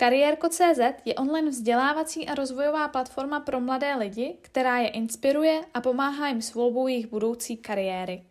Kariérko.cz 0.00 0.80
je 1.04 1.14
online 1.14 1.50
vzdělávací 1.50 2.28
a 2.28 2.34
rozvojová 2.34 2.88
platforma 2.88 3.40
pro 3.40 3.60
mladé 3.60 3.94
lidi, 3.94 4.36
která 4.40 4.78
je 4.78 4.88
inspiruje 4.88 5.60
a 5.74 5.80
pomáhá 5.80 6.28
jim 6.28 6.42
s 6.42 6.54
volbou 6.54 6.88
jejich 6.88 7.06
budoucí 7.06 7.56
kariéry. 7.56 8.22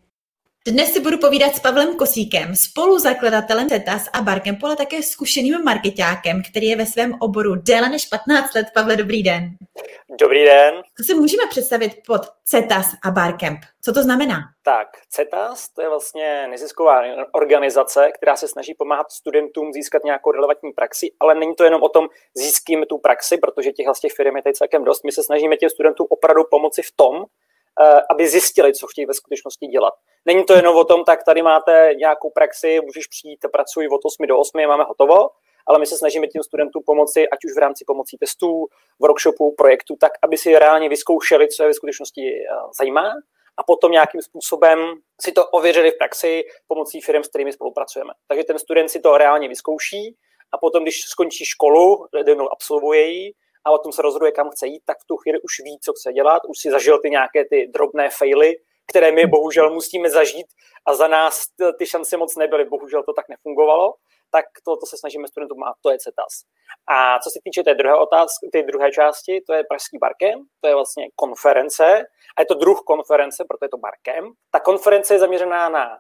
Dnes 0.68 0.94
si 0.94 1.00
budu 1.00 1.18
povídat 1.18 1.56
s 1.56 1.60
Pavlem 1.60 1.96
Kosíkem, 1.96 2.56
spoluzakladatelem 2.56 3.70
CETAS 3.70 4.08
a 4.14 4.22
Barkem, 4.22 4.58
ale 4.64 4.76
také 4.76 5.04
zkušeným 5.04 5.64
marketákem, 5.64 6.42
který 6.52 6.68
je 6.68 6.76
ve 6.76 6.86
svém 6.86 7.14
oboru 7.20 7.56
déle 7.56 7.90
než 7.90 8.06
15 8.06 8.54
let. 8.56 8.68
Pavle, 8.74 8.96
dobrý 8.96 9.24
den. 9.24 9.58
Dobrý 10.10 10.46
den. 10.46 10.84
Co 10.98 11.04
si 11.04 11.16
můžeme 11.16 11.44
představit 11.50 11.92
pod 12.08 12.22
CETAS 12.46 12.86
a 13.06 13.12
Barcamp? 13.12 13.60
Co 13.82 13.94
to 13.94 14.04
znamená? 14.04 14.36
Tak, 14.64 14.88
CETAS 15.10 15.70
to 15.70 15.82
je 15.82 15.90
vlastně 15.90 16.48
nezisková 16.48 17.02
organizace, 17.34 18.12
která 18.16 18.36
se 18.36 18.48
snaží 18.48 18.74
pomáhat 18.74 19.12
studentům 19.12 19.74
získat 19.74 20.04
nějakou 20.04 20.32
relevantní 20.32 20.72
praxi, 20.72 21.12
ale 21.20 21.36
není 21.36 21.56
to 21.56 21.64
jenom 21.64 21.84
o 21.84 21.90
tom 21.90 22.08
získíme 22.34 22.86
tu 22.86 22.98
praxi, 22.98 23.38
protože 23.38 23.72
těch 23.72 23.86
vlastně 23.86 24.10
firm 24.16 24.36
je 24.36 24.44
tady 24.44 24.54
celkem 24.54 24.84
dost. 24.84 25.04
My 25.04 25.12
se 25.12 25.24
snažíme 25.24 25.58
těm 25.58 25.70
studentům 25.70 26.08
opravdu 26.10 26.44
pomoci 26.52 26.82
v 26.82 26.92
tom, 26.96 27.16
eh, 27.82 28.02
aby 28.10 28.28
zjistili, 28.28 28.74
co 28.74 28.88
chtějí 28.88 29.06
ve 29.06 29.14
skutečnosti 29.14 29.68
dělat. 29.68 29.94
Není 30.26 30.44
to 30.44 30.54
jenom 30.54 30.76
o 30.76 30.84
tom, 30.84 31.04
tak 31.04 31.24
tady 31.24 31.42
máte 31.42 31.90
nějakou 31.98 32.30
praxi, 32.30 32.82
můžeš 32.82 33.08
přijít, 33.08 33.40
pracuj 33.52 33.88
od 33.88 34.02
8 34.06 34.28
do 34.28 34.38
8, 34.38 34.68
máme 34.68 34.84
hotovo, 34.84 35.30
ale 35.68 35.80
my 35.80 35.86
se 35.86 35.98
snažíme 35.98 36.28
tím 36.28 36.44
studentům 36.44 36.84
pomoci, 36.86 37.30
ať 37.30 37.40
už 37.46 37.52
v 37.56 37.60
rámci 37.60 37.86
pomocí 37.88 38.18
testů, 38.18 38.68
workshopů, 39.00 39.56
projektů, 39.58 39.96
tak, 40.00 40.12
aby 40.24 40.38
si 40.38 40.60
reálně 40.60 40.90
vyzkoušeli, 40.90 41.48
co 41.48 41.64
je 41.64 41.68
ve 41.68 41.74
skutečnosti 41.74 42.22
eh, 42.22 42.46
zajímá 42.80 43.14
a 43.58 43.64
potom 43.64 43.92
nějakým 43.92 44.22
způsobem 44.22 44.80
si 45.22 45.32
to 45.32 45.48
ověřili 45.48 45.92
v 45.92 45.98
praxi 45.98 46.44
pomocí 46.68 47.02
firm, 47.02 47.24
s 47.24 47.28
kterými 47.28 47.54
spolupracujeme. 47.54 48.14
Takže 48.28 48.44
ten 48.44 48.60
student 48.60 48.90
si 48.90 49.00
to 49.00 49.18
reálně 49.18 49.48
vyzkouší 49.48 50.16
a 50.52 50.58
potom, 50.58 50.84
když 50.84 51.02
skončí 51.02 51.46
školu, 51.46 52.08
jednou 52.28 52.52
absolvuje 52.52 53.06
ji 53.06 53.34
a 53.66 53.72
o 53.72 53.78
tom 53.78 53.92
se 53.92 54.02
rozhoduje, 54.02 54.32
kam 54.32 54.50
chce 54.50 54.68
jít, 54.68 54.82
tak 54.86 54.98
v 54.98 55.06
tu 55.08 55.18
chvíli 55.18 55.42
už 55.42 55.60
ví, 55.64 55.80
co 55.84 55.94
chce 55.94 56.14
dělat, 56.14 56.42
už 56.48 56.60
si 56.60 56.72
zažil 56.72 57.00
ty 57.00 57.10
nějaké 57.10 57.46
ty 57.46 57.68
drobné 57.74 58.10
faily, 58.10 58.56
které 58.88 59.12
my 59.12 59.28
bohužel 59.28 59.70
musíme 59.74 60.10
zažít 60.10 60.48
a 60.86 60.96
za 60.96 61.08
nás 61.08 61.44
ty 61.78 61.86
šance 61.86 62.18
moc 62.18 62.36
nebyly, 62.36 62.66
bohužel 62.66 63.04
to 63.04 63.14
tak 63.14 63.30
nefungovalo 63.30 63.94
tak 64.32 64.46
to, 64.66 64.78
to 64.78 64.86
se 64.86 64.98
snažíme 64.98 65.28
studentům 65.28 65.64
a 65.64 65.74
to 65.82 65.90
je 65.92 65.98
CETAS. 66.00 66.34
A 66.90 67.20
co 67.20 67.30
se 67.30 67.40
týče 67.44 67.64
té 67.64 67.74
druhé 67.74 67.96
otázky, 67.96 68.50
té 68.52 68.64
druhé 68.64 68.92
části, 68.92 69.42
to 69.48 69.54
je 69.54 69.64
Pražský 69.70 69.98
barkem, 69.98 70.40
to 70.62 70.68
je 70.68 70.76
vlastně 70.76 71.08
konference 71.16 71.86
a 72.38 72.42
je 72.42 72.46
to 72.46 72.54
druh 72.54 72.80
konference, 72.88 73.46
proto 73.50 73.66
je 73.66 73.70
to 73.70 73.78
barkem. 73.78 74.32
Ta 74.52 74.60
konference 74.60 75.14
je 75.14 75.20
zaměřená 75.20 75.70
na 75.70 75.98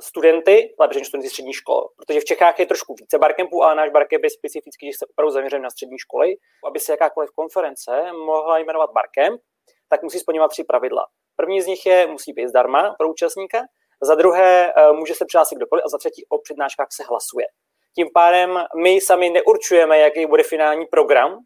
studenty, 0.00 0.74
lepší 0.80 1.04
studenty 1.04 1.28
střední 1.28 1.52
škol, 1.52 1.88
protože 1.96 2.20
v 2.20 2.24
Čechách 2.24 2.58
je 2.58 2.66
trošku 2.66 2.94
více 3.00 3.18
barkempů, 3.18 3.62
ale 3.62 3.74
náš 3.74 3.90
barkemp 3.90 4.24
je 4.24 4.30
specifický, 4.30 4.92
že 4.92 4.98
se 4.98 5.06
opravdu 5.06 5.32
zaměřen 5.32 5.62
na 5.62 5.70
střední 5.70 5.98
školy. 5.98 6.36
Aby 6.66 6.80
se 6.80 6.92
jakákoliv 6.92 7.30
konference 7.30 8.12
mohla 8.12 8.58
jmenovat 8.58 8.90
barkemp, 8.92 9.40
tak 9.88 10.02
musí 10.02 10.18
splňovat 10.18 10.50
tři 10.50 10.64
pravidla. 10.64 11.06
První 11.36 11.62
z 11.62 11.66
nich 11.66 11.86
je, 11.86 12.06
musí 12.06 12.32
být 12.32 12.48
zdarma 12.48 12.94
pro 12.98 13.10
účastníka, 13.10 13.58
za 14.02 14.14
druhé 14.14 14.72
eh, 14.72 14.92
může 14.92 15.14
se 15.14 15.24
přihlásit 15.24 15.56
kdokoliv 15.56 15.84
a 15.84 15.88
za 15.88 15.98
třetí 15.98 16.26
o 16.28 16.38
přednáškách 16.38 16.88
se 16.92 17.04
hlasuje. 17.04 17.46
Tím 17.98 18.08
pádem 18.14 18.58
my 18.82 19.00
sami 19.00 19.30
neurčujeme, 19.30 19.98
jaký 19.98 20.26
bude 20.26 20.42
finální 20.42 20.86
program, 20.86 21.38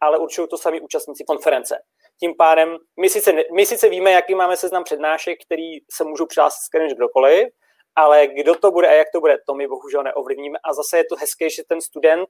ale 0.00 0.18
určují 0.18 0.48
to 0.48 0.58
sami 0.58 0.80
účastníci 0.80 1.24
konference. 1.24 1.78
Tím 2.20 2.34
pádem 2.38 2.76
my 3.00 3.08
sice, 3.08 3.32
my 3.54 3.66
sice 3.66 3.88
víme, 3.88 4.10
jaký 4.10 4.34
máme 4.34 4.56
seznam 4.56 4.84
přednášek, 4.84 5.38
který 5.46 5.78
se 5.92 6.04
můžou 6.04 6.26
přihlásit 6.26 6.58
s 6.58 6.94
kdokoliv, 6.94 7.48
ale 7.96 8.26
kdo 8.26 8.54
to 8.54 8.70
bude 8.70 8.88
a 8.88 8.92
jak 8.92 9.06
to 9.14 9.20
bude, 9.20 9.36
to 9.46 9.54
my 9.54 9.68
bohužel 9.68 10.02
neovlivníme. 10.02 10.58
A 10.64 10.72
zase 10.72 10.96
je 10.96 11.04
to 11.04 11.16
hezké, 11.16 11.50
že 11.50 11.62
ten 11.68 11.80
student, 11.80 12.28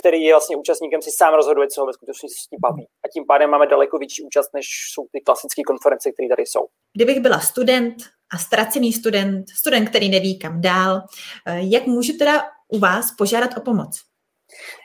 který 0.00 0.22
je 0.22 0.32
vlastně 0.32 0.56
účastníkem, 0.56 1.02
si 1.02 1.10
sám 1.10 1.34
rozhoduje, 1.34 1.68
co 1.68 1.80
ho 1.80 1.86
ve 1.86 1.92
skutečnosti 1.92 2.56
baví. 2.60 2.86
A 3.04 3.08
tím 3.08 3.24
pádem 3.26 3.50
máme 3.50 3.66
daleko 3.66 3.98
větší 3.98 4.22
účast, 4.22 4.50
než 4.54 4.66
jsou 4.92 5.06
ty 5.12 5.20
klasické 5.20 5.62
konference, 5.62 6.12
které 6.12 6.28
tady 6.28 6.42
jsou. 6.42 6.66
Kdybych 6.96 7.20
byla 7.20 7.40
student 7.40 7.96
a 8.34 8.38
ztracený 8.38 8.92
student, 8.92 9.50
student, 9.58 9.88
který 9.88 10.08
neví 10.08 10.38
kam 10.38 10.60
dál, 10.60 11.00
eh, 11.46 11.60
jak 11.62 11.86
můžu 11.86 12.12
teda 12.18 12.57
u 12.68 12.78
vás 12.78 13.10
požádat 13.18 13.50
o 13.56 13.60
pomoc? 13.60 14.00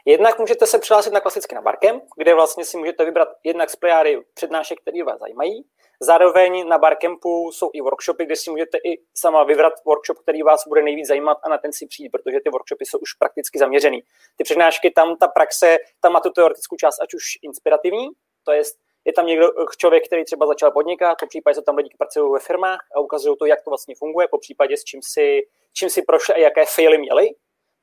Jednak 0.06 0.40
můžete 0.40 0.66
se 0.66 0.80
přihlásit 0.80 1.14
na 1.14 1.20
klasicky 1.20 1.56
na 1.56 1.62
Barkem, 1.62 2.02
kde 2.18 2.34
vlastně 2.34 2.66
si 2.66 2.78
můžete 2.78 3.06
vybrat 3.06 3.28
jednak 3.44 3.70
z 3.70 3.76
plejády 3.76 4.22
přednášek, 4.34 4.82
které 4.82 5.04
vás 5.04 5.20
zajímají. 5.20 5.66
Zároveň 6.02 6.68
na 6.68 6.78
Barkempu 6.78 7.52
jsou 7.52 7.70
i 7.74 7.82
workshopy, 7.82 8.26
kde 8.26 8.36
si 8.36 8.52
můžete 8.52 8.78
i 8.78 9.02
sama 9.18 9.44
vybrat 9.44 9.74
workshop, 9.86 10.18
který 10.18 10.44
vás 10.44 10.68
bude 10.68 10.82
nejvíc 10.82 11.08
zajímat 11.08 11.38
a 11.44 11.50
na 11.50 11.58
ten 11.58 11.74
si 11.74 11.88
přijít, 11.88 12.10
protože 12.10 12.40
ty 12.44 12.50
workshopy 12.50 12.86
jsou 12.86 12.98
už 12.98 13.14
prakticky 13.14 13.60
zaměřený. 13.60 14.02
Ty 14.38 14.44
přednášky, 14.44 14.92
tam 14.92 15.18
ta 15.18 15.28
praxe, 15.28 15.78
tam 16.02 16.12
má 16.12 16.20
tu 16.20 16.30
teoretickou 16.30 16.76
část, 16.76 17.02
ať 17.02 17.14
už 17.14 17.24
inspirativní, 17.42 18.08
to 18.44 18.52
je 18.52 18.64
je 19.06 19.14
tam 19.14 19.26
někdo, 19.26 19.48
člověk, 19.78 20.08
který 20.08 20.26
třeba 20.26 20.48
začal 20.48 20.72
podnikat, 20.72 21.18
po 21.20 21.28
případě 21.28 21.56
jsou 21.56 21.62
tam 21.62 21.76
lidi, 21.76 21.90
kteří 21.90 21.98
pracují 21.98 22.34
ve 22.34 22.40
firmách 22.40 22.80
a 22.96 23.00
ukazují 23.00 23.36
to, 23.40 23.46
jak 23.46 23.62
to 23.64 23.70
vlastně 23.70 23.96
funguje, 23.98 24.28
po 24.32 24.38
případě 24.38 24.78
s 24.78 24.84
čím 24.84 25.00
si, 25.04 25.42
čím 25.74 25.90
si 25.90 26.02
prošli 26.02 26.36
a 26.36 26.38
jaké 26.38 26.66
faily 26.66 26.98
měli 26.98 27.30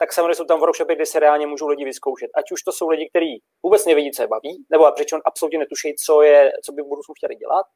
tak 0.00 0.12
samozřejmě 0.12 0.34
jsou 0.34 0.44
tam 0.44 0.60
workshopy, 0.60 0.94
kde 0.94 1.06
se 1.06 1.20
reálně 1.20 1.46
můžou 1.46 1.68
lidi 1.68 1.84
vyzkoušet. 1.84 2.30
Ať 2.34 2.52
už 2.52 2.62
to 2.62 2.72
jsou 2.72 2.88
lidi, 2.88 3.08
kteří 3.08 3.42
vůbec 3.62 3.86
nevědí, 3.86 4.10
co 4.10 4.22
je 4.22 4.28
baví, 4.28 4.64
nebo 4.70 4.92
přičem 4.92 5.20
absolutně 5.24 5.58
netuší, 5.58 5.94
co, 6.06 6.22
je, 6.22 6.52
co 6.64 6.72
by 6.72 6.82
v 6.82 6.86
budoucnu 6.86 7.14
chtěli 7.14 7.34
dělat. 7.34 7.66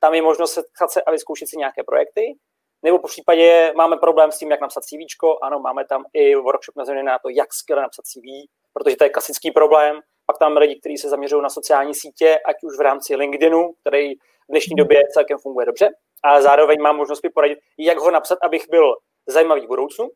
Tam 0.00 0.14
je 0.14 0.22
možnost 0.22 0.52
setkat 0.52 0.90
se 0.90 1.02
a 1.02 1.10
vyzkoušet 1.10 1.48
si 1.48 1.56
nějaké 1.56 1.82
projekty. 1.86 2.34
Nebo 2.82 2.98
po 2.98 3.08
případě 3.08 3.72
máme 3.76 3.96
problém 3.96 4.32
s 4.32 4.38
tím, 4.38 4.50
jak 4.50 4.60
napsat 4.60 4.84
CV. 4.84 4.98
Ano, 5.42 5.60
máme 5.60 5.84
tam 5.84 6.04
i 6.12 6.34
workshop 6.34 6.76
na 6.76 7.02
na 7.02 7.18
to, 7.18 7.28
jak 7.28 7.54
skvěle 7.54 7.82
napsat 7.82 8.02
CV, 8.06 8.26
protože 8.72 8.96
to 8.96 9.04
je 9.04 9.10
klasický 9.10 9.50
problém. 9.50 10.00
Pak 10.26 10.38
tam 10.38 10.56
lidi, 10.56 10.80
kteří 10.80 10.96
se 10.96 11.08
zaměřují 11.08 11.42
na 11.42 11.50
sociální 11.50 11.94
sítě, 11.94 12.38
ať 12.46 12.56
už 12.62 12.78
v 12.78 12.80
rámci 12.80 13.16
LinkedInu, 13.16 13.72
který 13.80 14.14
v 14.14 14.50
dnešní 14.50 14.76
době 14.76 15.02
celkem 15.14 15.38
funguje 15.38 15.66
dobře, 15.66 15.88
ale 16.22 16.42
zároveň 16.42 16.82
mám 16.82 16.96
možnost 16.96 17.22
mi 17.22 17.30
poradit, 17.30 17.58
jak 17.78 17.98
ho 17.98 18.10
napsat, 18.10 18.38
abych 18.42 18.68
byl 18.70 18.94
zajímavý 19.26 19.60
v 19.60 19.68
budoucnu, 19.68 20.08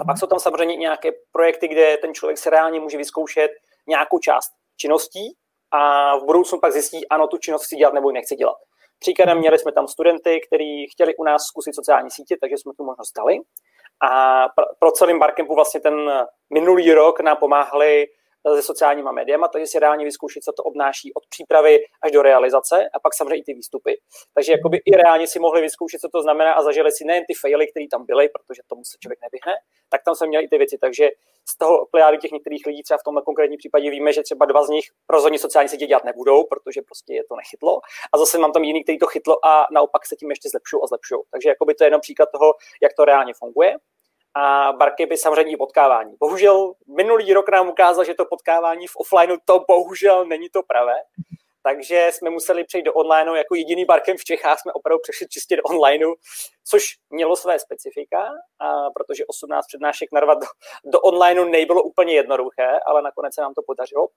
a 0.00 0.04
pak 0.04 0.18
jsou 0.18 0.26
tam 0.26 0.38
samozřejmě 0.38 0.76
nějaké 0.76 1.10
projekty, 1.32 1.68
kde 1.68 1.96
ten 1.96 2.14
člověk 2.14 2.38
se 2.38 2.50
reálně 2.50 2.80
může 2.80 2.98
vyzkoušet 2.98 3.50
nějakou 3.86 4.18
část 4.18 4.50
činností 4.76 5.36
a 5.70 6.16
v 6.16 6.24
budoucnu 6.24 6.60
pak 6.60 6.72
zjistí, 6.72 7.08
ano, 7.08 7.26
tu 7.26 7.38
činnost 7.38 7.64
chci 7.64 7.76
dělat 7.76 7.94
nebo 7.94 8.10
ji 8.10 8.14
nechci 8.14 8.34
dělat. 8.34 8.56
Příkladem 8.98 9.38
měli 9.38 9.58
jsme 9.58 9.72
tam 9.72 9.88
studenty, 9.88 10.40
kteří 10.46 10.86
chtěli 10.92 11.16
u 11.16 11.24
nás 11.24 11.42
zkusit 11.42 11.74
sociální 11.74 12.10
sítě, 12.10 12.36
takže 12.40 12.58
jsme 12.58 12.72
tu 12.76 12.84
možnost 12.84 13.12
dali. 13.16 13.38
A 14.10 14.44
pro 14.78 14.90
celým 14.90 15.18
Barcampu 15.18 15.54
vlastně 15.54 15.80
ten 15.80 16.26
minulý 16.54 16.92
rok 16.92 17.20
nám 17.20 17.36
pomáhali 17.36 18.06
se 18.54 18.62
sociálníma 18.62 19.12
médiama, 19.12 19.48
takže 19.48 19.66
si 19.66 19.78
reálně 19.78 20.04
vyzkoušet, 20.04 20.42
co 20.42 20.52
to 20.52 20.62
obnáší 20.62 21.14
od 21.14 21.26
přípravy 21.26 21.78
až 22.02 22.12
do 22.12 22.22
realizace 22.22 22.88
a 22.94 23.00
pak 23.00 23.14
samozřejmě 23.14 23.36
i 23.36 23.42
ty 23.42 23.54
výstupy. 23.54 24.00
Takže 24.34 24.52
jakoby 24.52 24.76
i 24.76 24.96
reálně 24.96 25.26
si 25.26 25.38
mohli 25.38 25.60
vyzkoušet, 25.60 26.00
co 26.00 26.08
to 26.08 26.22
znamená 26.22 26.52
a 26.52 26.62
zažili 26.62 26.92
si 26.92 27.04
nejen 27.04 27.24
ty 27.28 27.34
faily, 27.34 27.66
které 27.66 27.86
tam 27.90 28.06
byly, 28.06 28.28
protože 28.28 28.62
tomu 28.66 28.84
se 28.84 28.98
člověk 29.00 29.18
nevyhne, 29.22 29.54
tak 29.88 30.00
tam 30.04 30.14
jsme 30.14 30.26
měli 30.26 30.44
i 30.44 30.48
ty 30.48 30.58
věci. 30.58 30.78
Takže 30.80 31.08
z 31.48 31.58
toho 31.58 31.86
plejády 31.90 32.18
těch 32.18 32.30
některých 32.30 32.66
lidí 32.66 32.82
třeba 32.82 32.98
v 32.98 33.02
tomhle 33.02 33.22
konkrétním 33.22 33.58
případě 33.58 33.90
víme, 33.90 34.12
že 34.12 34.22
třeba 34.22 34.46
dva 34.46 34.64
z 34.64 34.68
nich 34.68 34.84
rozhodně 35.10 35.38
sociální 35.38 35.68
sítě 35.68 35.86
dělat 35.86 36.04
nebudou, 36.04 36.44
protože 36.44 36.82
prostě 36.82 37.14
je 37.14 37.24
to 37.28 37.36
nechytlo. 37.36 37.80
A 38.12 38.18
zase 38.18 38.38
mám 38.38 38.52
tam 38.52 38.64
jiný, 38.64 38.82
který 38.82 38.98
to 38.98 39.06
chytlo 39.06 39.46
a 39.46 39.66
naopak 39.72 40.06
se 40.06 40.16
tím 40.16 40.30
ještě 40.30 40.48
zlepšují 40.48 40.80
a 40.82 40.86
zlepšují. 40.86 41.20
Takže 41.30 41.48
jakoby 41.48 41.74
to 41.74 41.84
je 41.84 41.86
jenom 41.86 42.00
příklad 42.00 42.28
toho, 42.32 42.54
jak 42.82 42.92
to 42.96 43.04
reálně 43.04 43.32
funguje 43.34 43.76
a 44.34 44.72
barky 44.72 45.06
by 45.06 45.16
samozřejmě 45.16 45.56
potkávání. 45.56 46.16
Bohužel 46.20 46.72
minulý 46.96 47.32
rok 47.32 47.48
nám 47.48 47.68
ukázal, 47.68 48.04
že 48.04 48.14
to 48.14 48.24
potkávání 48.24 48.86
v 48.86 48.96
offlineu 48.96 49.36
to 49.44 49.64
bohužel 49.68 50.24
není 50.24 50.48
to 50.48 50.62
pravé. 50.62 50.94
Takže 51.62 52.08
jsme 52.12 52.30
museli 52.30 52.64
přejít 52.64 52.82
do 52.82 52.94
onlineu. 52.94 53.34
Jako 53.34 53.54
jediný 53.54 53.84
barkem 53.84 54.16
v 54.16 54.24
Čechách 54.24 54.60
jsme 54.60 54.72
opravdu 54.72 55.00
přešli 55.02 55.28
čistě 55.28 55.56
do 55.56 55.62
onlineu, 55.62 56.14
což 56.64 56.84
mělo 57.10 57.36
své 57.36 57.58
specifika, 57.58 58.28
a 58.58 58.90
protože 58.90 59.26
18 59.26 59.66
přednášek 59.66 60.08
narvat 60.12 60.38
do, 60.38 60.46
do 60.84 61.00
onlineu 61.00 61.44
nebylo 61.44 61.82
úplně 61.82 62.14
jednoduché, 62.14 62.80
ale 62.86 63.02
nakonec 63.02 63.34
se 63.34 63.40
nám 63.40 63.54
to 63.54 63.62
podařilo. 63.66 64.08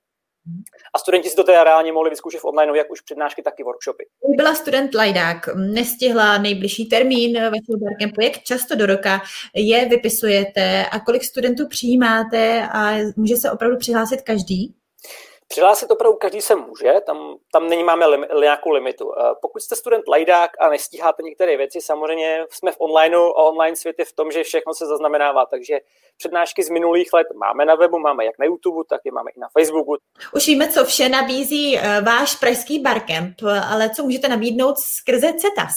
A 0.93 0.99
studenti 0.99 1.29
si 1.29 1.35
to 1.35 1.43
teda 1.43 1.63
reálně 1.63 1.91
mohli 1.91 2.09
vyzkoušet 2.09 2.41
v 2.41 2.45
online, 2.45 2.77
jak 2.77 2.91
už 2.91 3.01
přednášky, 3.01 3.41
tak 3.41 3.59
i 3.59 3.63
workshopy. 3.63 4.05
Byla 4.37 4.55
student 4.55 4.95
Lajdák, 4.95 5.49
nestihla 5.55 6.37
nejbližší 6.37 6.85
termín 6.85 7.33
vašeho 7.33 7.79
barcampu, 7.79 8.21
jak 8.21 8.39
často 8.39 8.75
do 8.75 8.85
roka 8.85 9.21
je 9.55 9.85
vypisujete 9.89 10.85
a 10.85 10.99
kolik 10.99 11.23
studentů 11.23 11.67
přijímáte 11.67 12.67
a 12.73 12.97
může 13.15 13.35
se 13.35 13.51
opravdu 13.51 13.77
přihlásit 13.77 14.21
každý? 14.21 14.75
Přihlásit 15.47 15.91
opravdu 15.91 16.17
každý 16.17 16.41
se 16.41 16.55
může, 16.55 16.93
tam, 17.05 17.35
tam 17.51 17.69
není 17.69 17.83
máme 17.83 18.05
lim, 18.05 18.25
nějakou 18.39 18.69
limitu. 18.69 19.13
Eh, 19.17 19.35
pokud 19.41 19.61
jste 19.61 19.75
student 19.75 20.07
lajdák 20.07 20.51
a 20.59 20.69
nestíháte 20.69 21.23
některé 21.23 21.57
věci, 21.57 21.81
samozřejmě 21.81 22.45
jsme 22.49 22.71
v 22.71 22.75
onlineu 22.79 23.23
a 23.23 23.43
online 23.43 23.75
svět 23.75 23.95
je 23.99 24.05
v 24.05 24.13
tom, 24.13 24.31
že 24.31 24.43
všechno 24.43 24.73
se 24.73 24.85
zaznamenává, 24.85 25.45
takže 25.45 25.79
přednášky 26.17 26.63
z 26.63 26.69
minulých 26.69 27.13
let 27.13 27.27
máme 27.35 27.65
na 27.65 27.75
webu, 27.75 27.99
máme 27.99 28.25
jak 28.25 28.39
na 28.39 28.45
YouTube, 28.45 28.83
tak 28.89 29.01
je 29.05 29.11
máme 29.11 29.31
i 29.31 29.39
na 29.39 29.47
Facebooku. 29.57 29.97
Už 30.35 30.47
víme, 30.47 30.71
co 30.71 30.85
vše 30.85 31.09
nabízí 31.09 31.77
eh, 31.77 32.01
váš 32.01 32.35
pražský 32.35 32.79
barcamp, 32.79 33.35
ale 33.71 33.89
co 33.89 34.03
můžete 34.03 34.27
nabídnout 34.27 34.75
skrze 34.77 35.33
CETAS? 35.33 35.73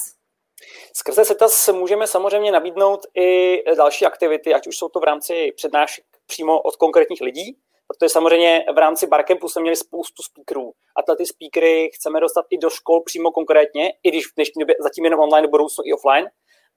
Skrze 0.96 1.24
CETAS 1.24 1.68
můžeme 1.68 2.06
samozřejmě 2.06 2.52
nabídnout 2.52 3.00
i 3.14 3.62
další 3.76 4.06
aktivity, 4.06 4.54
ať 4.54 4.66
už 4.66 4.78
jsou 4.78 4.88
to 4.88 5.00
v 5.00 5.04
rámci 5.04 5.52
přednášek 5.56 6.04
přímo 6.26 6.60
od 6.60 6.76
konkrétních 6.76 7.20
lidí, 7.20 7.58
protože 7.88 8.08
samozřejmě 8.08 8.64
v 8.74 8.78
rámci 8.78 9.06
Barcampu 9.06 9.48
jsme 9.48 9.62
měli 9.62 9.76
spoustu 9.76 10.22
speakerů 10.22 10.72
a 10.96 11.02
tyhle 11.02 11.16
ty 11.16 11.26
speakery 11.26 11.90
chceme 11.94 12.20
dostat 12.20 12.44
i 12.50 12.58
do 12.58 12.70
škol 12.70 13.02
přímo 13.02 13.30
konkrétně, 13.30 13.92
i 14.02 14.08
když 14.08 14.26
v 14.26 14.34
dnešní 14.36 14.60
době 14.60 14.74
zatím 14.80 15.04
jenom 15.04 15.20
online, 15.20 15.48
budoucnu 15.48 15.82
i 15.84 15.92
offline, 15.92 16.26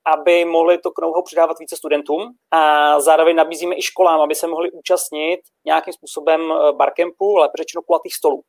aby 0.06 0.46
mohli 0.46 0.78
to 0.78 0.90
know 1.02 1.24
přidávat 1.24 1.60
více 1.60 1.76
studentům 1.76 2.32
a 2.52 3.00
zároveň 3.00 3.36
nabízíme 3.36 3.76
i 3.76 3.82
školám, 3.82 4.22
aby 4.22 4.36
se 4.36 4.48
mohli 4.48 4.72
účastnit 4.72 5.40
nějakým 5.66 5.94
způsobem 5.94 6.42
eh, 6.52 6.72
barkempu, 6.74 7.38
ale 7.38 7.50
řečeno 7.58 7.82
kulatých 7.82 8.16
stolů. 8.16 8.42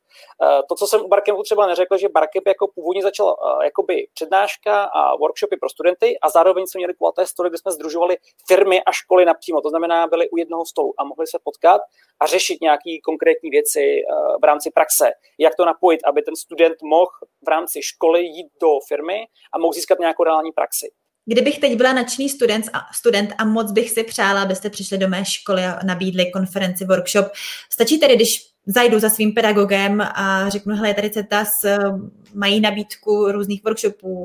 Eh, 0.42 0.62
to, 0.68 0.74
co 0.74 0.86
jsem 0.86 1.00
u 1.00 1.08
barkempu 1.08 1.42
třeba 1.42 1.66
neřekl, 1.66 1.96
že 1.96 2.08
barkemp 2.08 2.46
jako 2.46 2.68
původně 2.74 3.02
začal 3.02 3.36
eh, 3.36 3.64
jakoby 3.64 4.06
přednáška 4.14 4.84
a 4.84 5.16
workshopy 5.16 5.56
pro 5.56 5.68
studenty 5.68 6.18
a 6.22 6.30
zároveň 6.30 6.66
jsme 6.66 6.78
měli 6.78 6.94
kulaté 6.94 7.26
stoly, 7.26 7.48
kde 7.48 7.58
jsme 7.58 7.72
združovali 7.72 8.16
firmy 8.48 8.82
a 8.82 8.92
školy 8.92 9.24
napřímo. 9.24 9.60
To 9.60 9.68
znamená, 9.68 10.06
byli 10.06 10.30
u 10.30 10.36
jednoho 10.36 10.66
stolu 10.66 10.94
a 10.98 11.04
mohli 11.04 11.26
se 11.26 11.38
potkat 11.44 11.80
a 12.20 12.26
řešit 12.26 12.60
nějaké 12.60 12.90
konkrétní 13.04 13.50
věci 13.50 14.02
v 14.40 14.44
rámci 14.44 14.70
praxe. 14.70 15.10
Jak 15.38 15.54
to 15.54 15.64
napojit, 15.64 16.00
aby 16.04 16.22
ten 16.22 16.36
student 16.36 16.76
mohl 16.82 17.10
v 17.46 17.48
rámci 17.48 17.82
školy 17.82 18.22
jít 18.22 18.48
do 18.62 18.68
firmy 18.88 19.26
a 19.52 19.58
mohl 19.58 19.72
získat 19.72 19.98
nějakou 19.98 20.24
reální 20.24 20.52
praxi. 20.52 20.90
Kdybych 21.30 21.58
teď 21.58 21.74
byla 21.74 21.92
nadšený 21.92 22.28
student 22.28 22.64
a, 22.72 22.78
student 22.94 23.30
a 23.38 23.44
moc 23.44 23.72
bych 23.72 23.90
si 23.90 24.04
přála, 24.04 24.42
abyste 24.42 24.70
přišli 24.70 24.98
do 24.98 25.08
mé 25.08 25.24
školy 25.24 25.62
a 25.64 25.78
nabídli 25.84 26.30
konferenci, 26.30 26.84
workshop, 26.84 27.26
stačí 27.72 28.00
tedy, 28.00 28.16
když 28.16 28.46
zajdu 28.66 28.98
za 28.98 29.10
svým 29.10 29.34
pedagogem 29.34 30.00
a 30.00 30.48
řeknu, 30.48 30.76
hele, 30.76 30.94
tady 30.94 31.10
CETAS 31.10 31.64
eh, 31.64 31.78
mají 32.34 32.60
nabídku 32.60 33.32
různých 33.32 33.64
workshopů. 33.64 34.24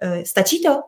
Eh, 0.00 0.24
stačí 0.24 0.62
to? 0.62 0.82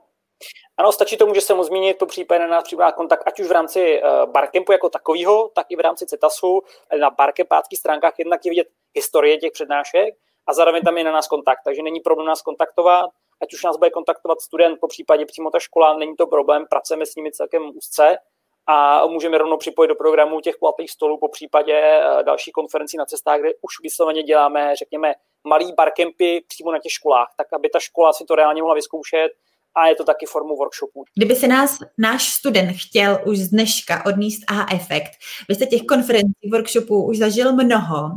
Ano, 0.76 0.92
stačí 0.92 1.16
tomu, 1.16 1.34
že 1.34 1.40
se 1.40 1.54
mu 1.54 1.64
zmínit, 1.64 1.98
to 1.98 2.06
případně 2.06 2.46
na 2.46 2.50
nás 2.50 2.64
přibývá 2.64 2.92
kontakt, 2.92 3.22
ať 3.26 3.40
už 3.40 3.46
v 3.46 3.52
rámci 3.52 4.02
uh, 4.02 4.32
Barcampu 4.32 4.72
jako 4.72 4.88
takového, 4.88 5.50
tak 5.54 5.66
i 5.68 5.76
v 5.76 5.80
rámci 5.80 6.06
CETASu. 6.06 6.62
Na 7.00 7.10
Barcampáckých 7.10 7.78
stránkách 7.78 8.12
jednak 8.18 8.40
je 8.44 8.50
vidět 8.50 8.66
historie 8.94 9.38
těch 9.38 9.52
přednášek 9.52 10.14
a 10.46 10.52
zároveň 10.52 10.82
tam 10.82 10.98
je 10.98 11.04
na 11.04 11.12
nás 11.12 11.28
kontakt, 11.28 11.60
takže 11.64 11.82
není 11.82 12.00
problém 12.00 12.26
nás 12.26 12.42
kontaktovat 12.42 13.10
ať 13.42 13.54
už 13.54 13.64
nás 13.64 13.76
bude 13.76 13.90
kontaktovat 13.90 14.40
student, 14.40 14.80
po 14.80 14.88
případě 14.88 15.26
přímo 15.26 15.50
ta 15.50 15.58
škola, 15.58 15.96
není 15.96 16.16
to 16.16 16.26
problém, 16.26 16.66
pracujeme 16.70 17.06
s 17.06 17.14
nimi 17.14 17.32
celkem 17.32 17.70
úzce 17.74 18.18
a 18.66 19.06
můžeme 19.06 19.38
rovnou 19.38 19.56
připojit 19.56 19.88
do 19.88 19.94
programu 19.94 20.40
těch 20.40 20.56
kulatých 20.56 20.90
stolů, 20.90 21.18
po 21.18 21.28
případě 21.28 21.74
eh, 21.74 22.22
další 22.22 22.52
konferencí 22.52 22.96
na 22.96 23.04
cestách, 23.04 23.40
kde 23.40 23.50
už 23.60 23.74
vysloveně 23.82 24.22
děláme, 24.22 24.76
řekněme, 24.76 25.14
malý 25.44 25.72
barkempy 25.72 26.44
přímo 26.48 26.72
na 26.72 26.78
těch 26.78 26.92
školách, 26.92 27.28
tak 27.36 27.52
aby 27.52 27.68
ta 27.68 27.78
škola 27.80 28.12
si 28.12 28.24
to 28.24 28.34
reálně 28.34 28.62
mohla 28.62 28.74
vyzkoušet, 28.74 29.32
a 29.74 29.86
je 29.88 29.94
to 29.94 30.04
taky 30.04 30.26
formou 30.26 30.56
workshopu. 30.56 31.04
Kdyby 31.14 31.36
se 31.36 31.48
nás 31.48 31.78
náš 31.98 32.28
student 32.28 32.76
chtěl 32.76 33.18
už 33.26 33.38
z 33.38 33.48
dneška 33.48 34.06
odníst 34.06 34.42
aha 34.48 34.66
efekt, 34.74 35.10
vy 35.48 35.54
jste 35.54 35.66
těch 35.66 35.82
konferencí, 35.88 36.50
workshopů 36.52 37.06
už 37.06 37.18
zažil 37.18 37.52
mnoho, 37.52 38.10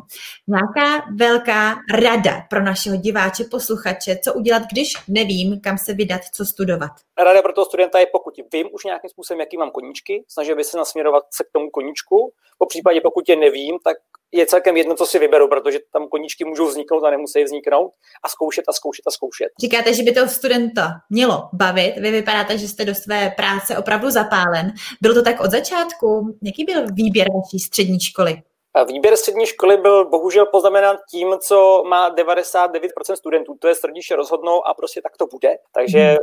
nějaká 0.47 1.05
velká 1.15 1.75
rada 1.93 2.41
pro 2.49 2.63
našeho 2.63 2.97
diváče, 2.97 3.43
posluchače, 3.51 4.17
co 4.23 4.33
udělat, 4.33 4.63
když 4.71 4.93
nevím, 5.07 5.61
kam 5.61 5.77
se 5.77 5.93
vydat, 5.93 6.21
co 6.33 6.45
studovat? 6.45 6.91
Rada 7.17 7.41
pro 7.41 7.53
toho 7.53 7.65
studenta 7.65 7.99
je, 7.99 8.07
pokud 8.11 8.33
vím 8.53 8.67
už 8.71 8.83
nějakým 8.83 9.09
způsobem, 9.09 9.39
jaký 9.39 9.57
mám 9.57 9.71
koníčky, 9.71 10.23
snažil 10.27 10.55
by 10.55 10.63
se 10.63 10.77
nasměrovat 10.77 11.23
se 11.33 11.43
k 11.43 11.51
tomu 11.51 11.69
koníčku, 11.69 12.33
po 12.57 12.65
případě 12.65 13.01
pokud 13.01 13.29
je 13.29 13.35
nevím, 13.35 13.77
tak 13.83 13.97
je 14.31 14.45
celkem 14.45 14.77
jedno, 14.77 14.95
co 14.95 15.05
si 15.05 15.19
vyberu, 15.19 15.47
protože 15.47 15.79
tam 15.93 16.07
koníčky 16.07 16.45
můžou 16.45 16.67
vzniknout 16.67 17.03
a 17.03 17.09
nemusí 17.09 17.43
vzniknout 17.43 17.91
a 18.23 18.29
zkoušet 18.29 18.65
a 18.67 18.73
zkoušet 18.73 19.03
a 19.07 19.11
zkoušet. 19.11 19.47
Říkáte, 19.61 19.93
že 19.93 20.03
by 20.03 20.11
to 20.11 20.27
studenta 20.27 20.87
mělo 21.09 21.49
bavit. 21.53 21.93
Vy 21.97 22.11
vypadáte, 22.11 22.57
že 22.57 22.67
jste 22.67 22.85
do 22.85 22.95
své 22.95 23.33
práce 23.37 23.77
opravdu 23.77 24.09
zapálen. 24.09 24.73
Bylo 25.01 25.13
to 25.13 25.21
tak 25.21 25.39
od 25.39 25.51
začátku? 25.51 26.37
Jaký 26.43 26.63
byl 26.63 26.85
výběr 26.93 27.27
vaší 27.31 27.59
střední 27.59 27.99
školy? 27.99 28.41
Výběr 28.87 29.17
střední 29.17 29.45
školy 29.45 29.77
byl 29.77 30.09
bohužel 30.09 30.45
poznamenán 30.45 30.97
tím, 31.11 31.35
co 31.39 31.83
má 31.89 32.15
99% 32.15 33.13
studentů, 33.13 33.55
to 33.59 33.67
je 33.67 33.75
středniště 33.75 34.15
rozhodnou 34.15 34.67
a 34.67 34.73
prostě 34.73 35.01
tak 35.01 35.17
to 35.17 35.25
bude. 35.27 35.57
Takže 35.73 36.17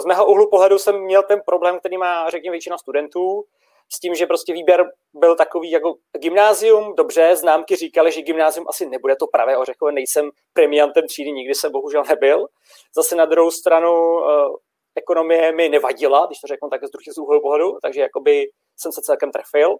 z 0.00 0.04
mého 0.04 0.26
úhlu 0.26 0.50
pohledu 0.50 0.78
jsem 0.78 1.00
měl 1.00 1.22
ten 1.22 1.40
problém, 1.46 1.78
který 1.78 1.98
má, 1.98 2.30
řekněme, 2.30 2.52
většina 2.52 2.78
studentů, 2.78 3.44
s 3.92 4.00
tím, 4.00 4.14
že 4.14 4.26
prostě 4.26 4.52
výběr 4.52 4.84
byl 5.14 5.36
takový 5.36 5.70
jako 5.70 5.94
gymnázium, 6.18 6.94
dobře, 6.96 7.36
známky 7.36 7.76
říkali, 7.76 8.12
že 8.12 8.22
gymnázium 8.22 8.66
asi 8.68 8.86
nebude 8.86 9.16
to 9.16 9.26
pravé 9.26 9.56
ořechové, 9.56 9.92
nejsem 9.92 10.30
premiantem 10.52 11.06
třídy, 11.06 11.32
nikdy 11.32 11.54
jsem 11.54 11.72
bohužel 11.72 12.02
nebyl. 12.08 12.46
Zase 12.96 13.16
na 13.16 13.24
druhou 13.24 13.50
stranu 13.50 13.90
uh, 13.90 14.56
ekonomie 14.98 15.52
mi 15.52 15.68
nevadila, 15.68 16.26
když 16.26 16.40
to 16.40 16.46
řeknu 16.46 16.68
tak 16.68 16.80
z 16.84 16.90
druhého 16.90 17.26
úhlu 17.26 17.40
pohledu, 17.42 17.78
takže 17.82 18.00
jakoby 18.00 18.46
jsem 18.80 18.92
se 18.92 19.00
celkem 19.02 19.30
trefil 19.30 19.76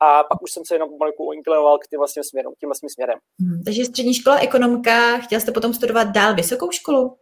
a 0.00 0.24
pak 0.24 0.42
už 0.42 0.52
jsem 0.52 0.62
se 0.66 0.74
jenom 0.74 0.88
pomalinku 0.88 1.32
inklinoval 1.32 1.78
k 1.78 1.86
tím 1.86 1.98
vlastním 1.98 2.24
směrem, 2.24 2.52
tím 2.60 2.68
vlastním 2.68 2.90
směrem. 2.90 3.18
Hmm, 3.40 3.62
takže 3.64 3.84
střední 3.84 4.14
škola 4.14 4.38
ekonomka, 4.38 5.18
chtěl 5.18 5.40
jste 5.40 5.52
potom 5.52 5.74
studovat 5.74 6.08
dál 6.08 6.34
vysokou 6.34 6.70
školu? 6.70 7.16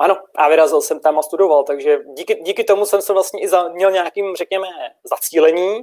Ano, 0.00 0.16
a 0.36 0.48
vyrazil 0.48 0.80
jsem 0.80 1.00
tam 1.00 1.18
a 1.18 1.22
studoval, 1.22 1.64
takže 1.64 1.98
díky, 2.16 2.34
díky 2.34 2.64
tomu 2.64 2.86
jsem 2.86 3.02
se 3.02 3.12
vlastně 3.12 3.40
i 3.40 3.48
za, 3.48 3.68
měl 3.68 3.90
nějakým, 3.90 4.36
řekněme, 4.36 4.66
zacílení, 5.04 5.82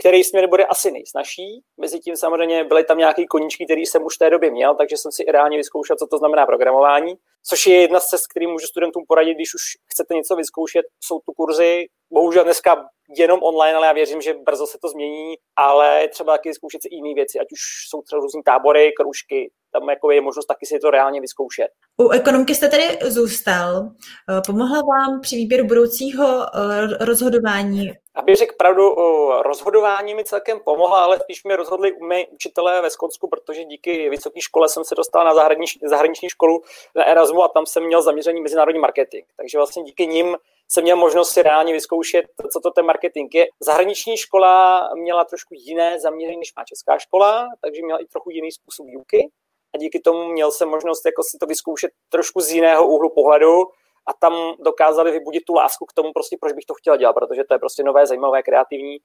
který 0.00 0.24
směr 0.24 0.48
bude 0.48 0.64
asi 0.64 0.90
nejsnažší. 0.90 1.62
Mezitím 1.80 2.16
samozřejmě 2.16 2.64
byly 2.64 2.84
tam 2.84 2.98
nějaké 2.98 3.26
koníčky, 3.26 3.64
které 3.64 3.80
jsem 3.80 4.04
už 4.04 4.14
v 4.14 4.18
té 4.18 4.30
době 4.30 4.50
měl, 4.50 4.74
takže 4.74 4.96
jsem 4.96 5.12
si 5.12 5.24
reálně 5.24 5.56
vyzkoušel, 5.56 5.96
co 5.96 6.06
to 6.06 6.18
znamená 6.18 6.46
programování, 6.46 7.14
což 7.44 7.66
je 7.66 7.80
jedna 7.80 8.00
z 8.00 8.06
cest, 8.06 8.26
který 8.26 8.46
můžu 8.46 8.66
studentům 8.66 9.04
poradit, 9.08 9.34
když 9.34 9.54
už 9.54 9.62
chcete 9.86 10.14
něco 10.14 10.36
vyzkoušet. 10.36 10.86
Jsou 11.00 11.18
tu 11.18 11.32
kurzy, 11.32 11.86
bohužel 12.10 12.44
dneska 12.44 12.86
jenom 13.16 13.40
online, 13.42 13.76
ale 13.76 13.86
já 13.86 13.92
věřím, 13.92 14.20
že 14.20 14.34
brzo 14.34 14.66
se 14.66 14.78
to 14.78 14.88
změní, 14.88 15.34
ale 15.56 16.08
třeba 16.08 16.32
taky 16.32 16.54
zkoušet 16.54 16.82
si 16.82 16.88
jiné 16.92 17.14
věci, 17.14 17.38
ať 17.38 17.46
už 17.52 17.60
jsou 17.88 18.02
třeba 18.02 18.22
různý 18.22 18.42
tábory, 18.42 18.92
kroužky, 18.92 19.50
tam 19.72 19.88
jako 19.88 20.10
je 20.10 20.20
možnost 20.20 20.46
taky 20.46 20.66
si 20.66 20.78
to 20.78 20.90
reálně 20.90 21.20
vyzkoušet. 21.20 21.68
U 22.00 22.08
ekonomky 22.08 22.54
jste 22.54 22.68
tedy 22.68 22.98
zůstal. 23.02 23.90
Eh, 24.30 24.40
pomohla 24.46 24.82
vám 24.82 25.20
při 25.20 25.36
výběru 25.36 25.66
budoucího 25.66 26.26
eh, 26.26 27.04
rozhodování? 27.04 27.92
Aby 28.14 28.34
řekl 28.34 28.54
pravdu, 28.58 28.94
rozhodování 29.42 30.14
mi 30.14 30.24
celkem 30.24 30.60
pomohla, 30.64 31.04
ale 31.04 31.18
spíš 31.20 31.44
mi 31.44 31.56
rozhodli 31.56 31.92
mé 32.08 32.26
učitelé 32.26 32.82
ve 32.82 32.90
Skotsku, 32.90 33.28
protože 33.28 33.64
díky 33.64 34.10
vysoké 34.10 34.40
škole 34.40 34.68
jsem 34.68 34.84
se 34.84 34.94
dostal 34.94 35.24
na 35.24 35.34
zahraniční, 35.34 35.80
zahraniční 35.84 36.28
školu 36.28 36.62
na 36.96 37.04
Erasmu 37.04 37.42
a 37.42 37.48
tam 37.48 37.66
jsem 37.66 37.84
měl 37.84 38.02
zaměřený 38.02 38.40
mezinárodní 38.40 38.80
marketing. 38.80 39.24
Takže 39.36 39.58
vlastně 39.58 39.82
díky 39.82 40.06
nim 40.06 40.36
jsem 40.68 40.82
měl 40.82 40.96
možnost 40.96 41.30
si 41.30 41.42
reálně 41.42 41.72
vyzkoušet, 41.72 42.24
co 42.52 42.60
to 42.60 42.70
ten 42.70 42.86
marketing 42.86 43.34
je. 43.34 43.46
Zahraniční 43.60 44.16
škola 44.16 44.88
měla 44.94 45.24
trošku 45.24 45.54
jiné 45.54 46.00
zaměření 46.00 46.38
než 46.38 46.54
má 46.56 46.64
česká 46.64 46.98
škola, 46.98 47.48
takže 47.60 47.82
měla 47.82 47.98
i 47.98 48.06
trochu 48.06 48.30
jiný 48.30 48.52
způsob 48.52 48.86
výuky 48.86 49.30
a 49.74 49.78
díky 49.78 50.00
tomu 50.00 50.28
měl 50.28 50.50
jsem 50.50 50.68
možnost 50.68 51.06
jako 51.06 51.22
si 51.22 51.38
to 51.38 51.46
vyzkoušet 51.46 51.90
trošku 52.08 52.40
z 52.40 52.50
jiného 52.50 52.88
úhlu 52.88 53.10
pohledu 53.14 53.62
a 54.06 54.12
tam 54.20 54.32
dokázali 54.64 55.10
vybudit 55.10 55.44
tu 55.44 55.54
lásku 55.54 55.86
k 55.86 55.92
tomu, 55.92 56.12
prostě 56.12 56.36
proč 56.40 56.52
bych 56.52 56.64
to 56.64 56.74
chtěl 56.74 56.96
dělat, 56.96 57.12
protože 57.12 57.44
to 57.44 57.54
je 57.54 57.58
prostě 57.58 57.82
nové, 57.82 58.06
zajímavé, 58.06 58.42
kreativní 58.42 58.98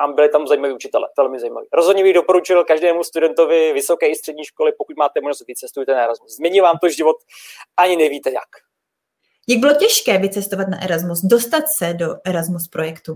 a 0.00 0.06
byli 0.06 0.28
tam 0.28 0.46
zajímaví 0.46 0.74
učitele, 0.74 1.08
velmi 1.16 1.40
zajímaví. 1.40 1.66
Rozhodně 1.72 2.02
bych 2.02 2.14
doporučil 2.14 2.64
každému 2.64 3.04
studentovi 3.04 3.72
vysoké 3.72 4.08
i 4.08 4.14
střední 4.14 4.44
školy, 4.44 4.72
pokud 4.78 4.96
máte 4.96 5.20
možnost 5.20 5.46
vycestujte 5.46 5.94
na 5.94 6.02
Erasmus. 6.04 6.36
Změní 6.36 6.60
vám 6.60 6.78
to 6.78 6.88
život, 6.88 7.16
ani 7.76 7.96
nevíte 7.96 8.30
jak. 8.30 8.48
Jak 9.48 9.58
bylo 9.58 9.74
těžké 9.74 10.18
vycestovat 10.18 10.68
na 10.68 10.84
Erasmus, 10.84 11.20
dostat 11.24 11.64
se 11.68 11.94
do 11.94 12.06
Erasmus 12.24 12.68
projektu? 12.68 13.12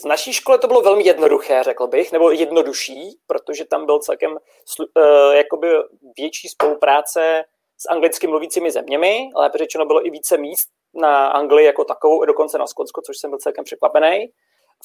V 0.00 0.04
naší 0.04 0.32
škole 0.32 0.58
to 0.58 0.66
bylo 0.66 0.80
velmi 0.80 1.06
jednoduché, 1.06 1.62
řekl 1.62 1.86
bych, 1.86 2.12
nebo 2.12 2.30
jednodušší, 2.30 3.18
protože 3.26 3.64
tam 3.64 3.86
byl 3.86 3.98
celkem 3.98 4.32
uh, 4.32 5.34
jakoby 5.34 5.68
větší 6.16 6.48
spolupráce 6.48 7.44
s 7.78 7.90
anglicky 7.90 8.26
mluvícími 8.26 8.70
zeměmi, 8.70 9.30
ale 9.34 9.50
řečeno 9.54 9.86
bylo 9.86 10.06
i 10.06 10.10
více 10.10 10.36
míst 10.36 10.68
na 10.94 11.26
Anglii 11.26 11.66
jako 11.66 11.84
takovou, 11.84 12.24
dokonce 12.24 12.58
na 12.58 12.66
Skotsko, 12.66 13.00
což 13.02 13.18
jsem 13.18 13.30
byl 13.30 13.38
celkem 13.38 13.64
překvapený. 13.64 14.28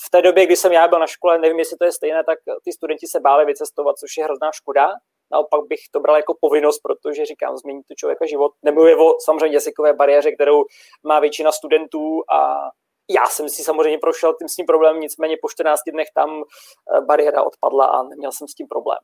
V 0.05 0.09
té 0.09 0.21
době, 0.21 0.45
kdy 0.45 0.55
jsem 0.55 0.71
já 0.71 0.87
byl 0.87 0.99
na 0.99 1.07
škole, 1.07 1.39
nevím, 1.39 1.59
jestli 1.59 1.77
to 1.77 1.85
je 1.85 1.91
stejné, 1.91 2.23
tak 2.23 2.39
ty 2.63 2.71
studenti 2.71 3.07
se 3.07 3.19
báli 3.19 3.45
vycestovat, 3.45 3.97
což 3.97 4.17
je 4.17 4.23
hrozná 4.23 4.51
škoda. 4.51 4.89
Naopak 5.31 5.61
bych 5.67 5.79
to 5.91 5.99
bral 5.99 6.15
jako 6.15 6.35
povinnost, 6.41 6.79
protože 6.79 7.25
říkám, 7.25 7.57
změní 7.57 7.81
to 7.87 7.93
člověka 7.97 8.25
život. 8.25 8.51
Nemluvě 8.63 8.95
o 8.95 9.19
samozřejmě 9.19 9.55
jazykové 9.55 9.93
bariéře, 9.93 10.31
kterou 10.31 10.65
má 11.03 11.19
většina 11.19 11.51
studentů 11.51 12.21
a 12.31 12.69
já 13.09 13.25
jsem 13.25 13.49
si 13.49 13.63
samozřejmě 13.63 13.97
prošel 13.97 14.33
tím 14.33 14.47
s 14.47 14.55
tím 14.55 14.65
problémem, 14.65 15.01
nicméně 15.01 15.35
po 15.41 15.49
14 15.49 15.79
dnech 15.93 16.07
tam 16.15 16.29
eh, 16.41 17.01
bariéra 17.01 17.43
odpadla 17.43 17.85
a 17.85 18.03
neměl 18.03 18.31
jsem 18.31 18.47
s 18.47 18.53
tím 18.53 18.67
problém. 18.67 18.99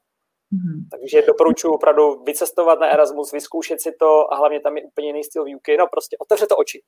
Mm-hmm. 0.53 0.88
Takže 0.91 1.22
doporučuji 1.27 1.74
opravdu 1.74 2.24
vycestovat 2.24 2.79
na 2.79 2.88
Erasmus, 2.88 3.31
vyzkoušet 3.31 3.81
si 3.81 3.91
to 4.00 4.33
a 4.33 4.36
hlavně 4.36 4.60
tam 4.60 4.77
je 4.77 4.83
úplně 4.83 5.07
jiný 5.07 5.24
styl 5.24 5.43
výuky. 5.43 5.77
No 5.77 5.88
prostě 5.91 6.17
otevře 6.19 6.48
to 6.48 6.55
oči. 6.55 6.81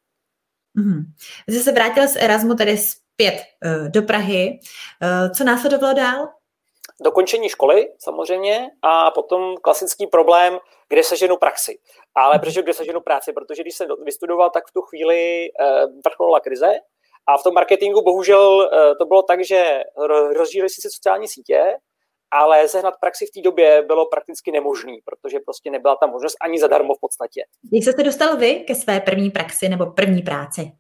Mm-hmm. 0.78 1.04
Jsi 1.50 1.60
se 1.60 1.72
vrátil 1.72 2.08
z 2.08 2.16
Erasmu 2.16 2.54
tedy 2.56 2.78
zpět 2.78 3.36
uh, 3.66 3.90
do 3.90 4.02
Prahy. 4.02 4.60
Uh, 5.04 5.32
co 5.32 5.44
následovalo 5.44 5.94
dál? 5.94 6.28
Dokončení 7.04 7.50
školy 7.50 7.88
samozřejmě 8.00 8.68
a 8.82 9.12
potom 9.12 9.58
klasický 9.58 10.08
problém, 10.08 10.58
kde 10.90 11.04
seženu 11.04 11.38
praxi. 11.38 11.78
Ale 12.16 12.40
proč 12.40 12.58
kde 12.58 12.74
seženu 12.74 13.02
práci? 13.02 13.34
Protože 13.34 13.62
když 13.64 13.76
jsem 13.76 13.88
vystudoval, 14.06 14.50
tak 14.50 14.64
v 14.68 14.72
tu 14.72 14.82
chvíli 14.82 15.48
vrcholila 16.06 16.40
krize 16.40 16.74
a 17.28 17.38
v 17.38 17.44
tom 17.44 17.54
marketingu 17.54 18.02
bohužel 18.02 18.70
to 19.00 19.06
bylo 19.06 19.22
tak, 19.24 19.46
že 19.46 19.84
rozdílili 20.36 20.70
si 20.70 20.82
sociální 20.82 21.28
sítě 21.28 21.78
ale 22.32 22.68
sehnat 22.68 22.94
praxi 23.00 23.26
v 23.26 23.32
té 23.32 23.42
době 23.42 23.82
bylo 23.82 24.06
prakticky 24.06 24.52
nemožný, 24.52 25.00
protože 25.06 25.40
prostě 25.40 25.72
nebyla 25.72 25.96
ta 25.96 26.08
možnost 26.08 26.36
ani 26.42 26.60
zadarmo 26.60 26.94
v 26.94 27.00
podstatě. 27.00 27.42
Jak 27.72 27.84
jste 27.84 27.92
se 27.92 28.04
dostal 28.04 28.38
vy 28.38 28.56
ke 28.56 28.76
své 28.76 29.00
první 29.00 29.32
praxi 29.32 29.70
nebo 29.70 29.86
první 29.86 30.22
práci? 30.22 30.72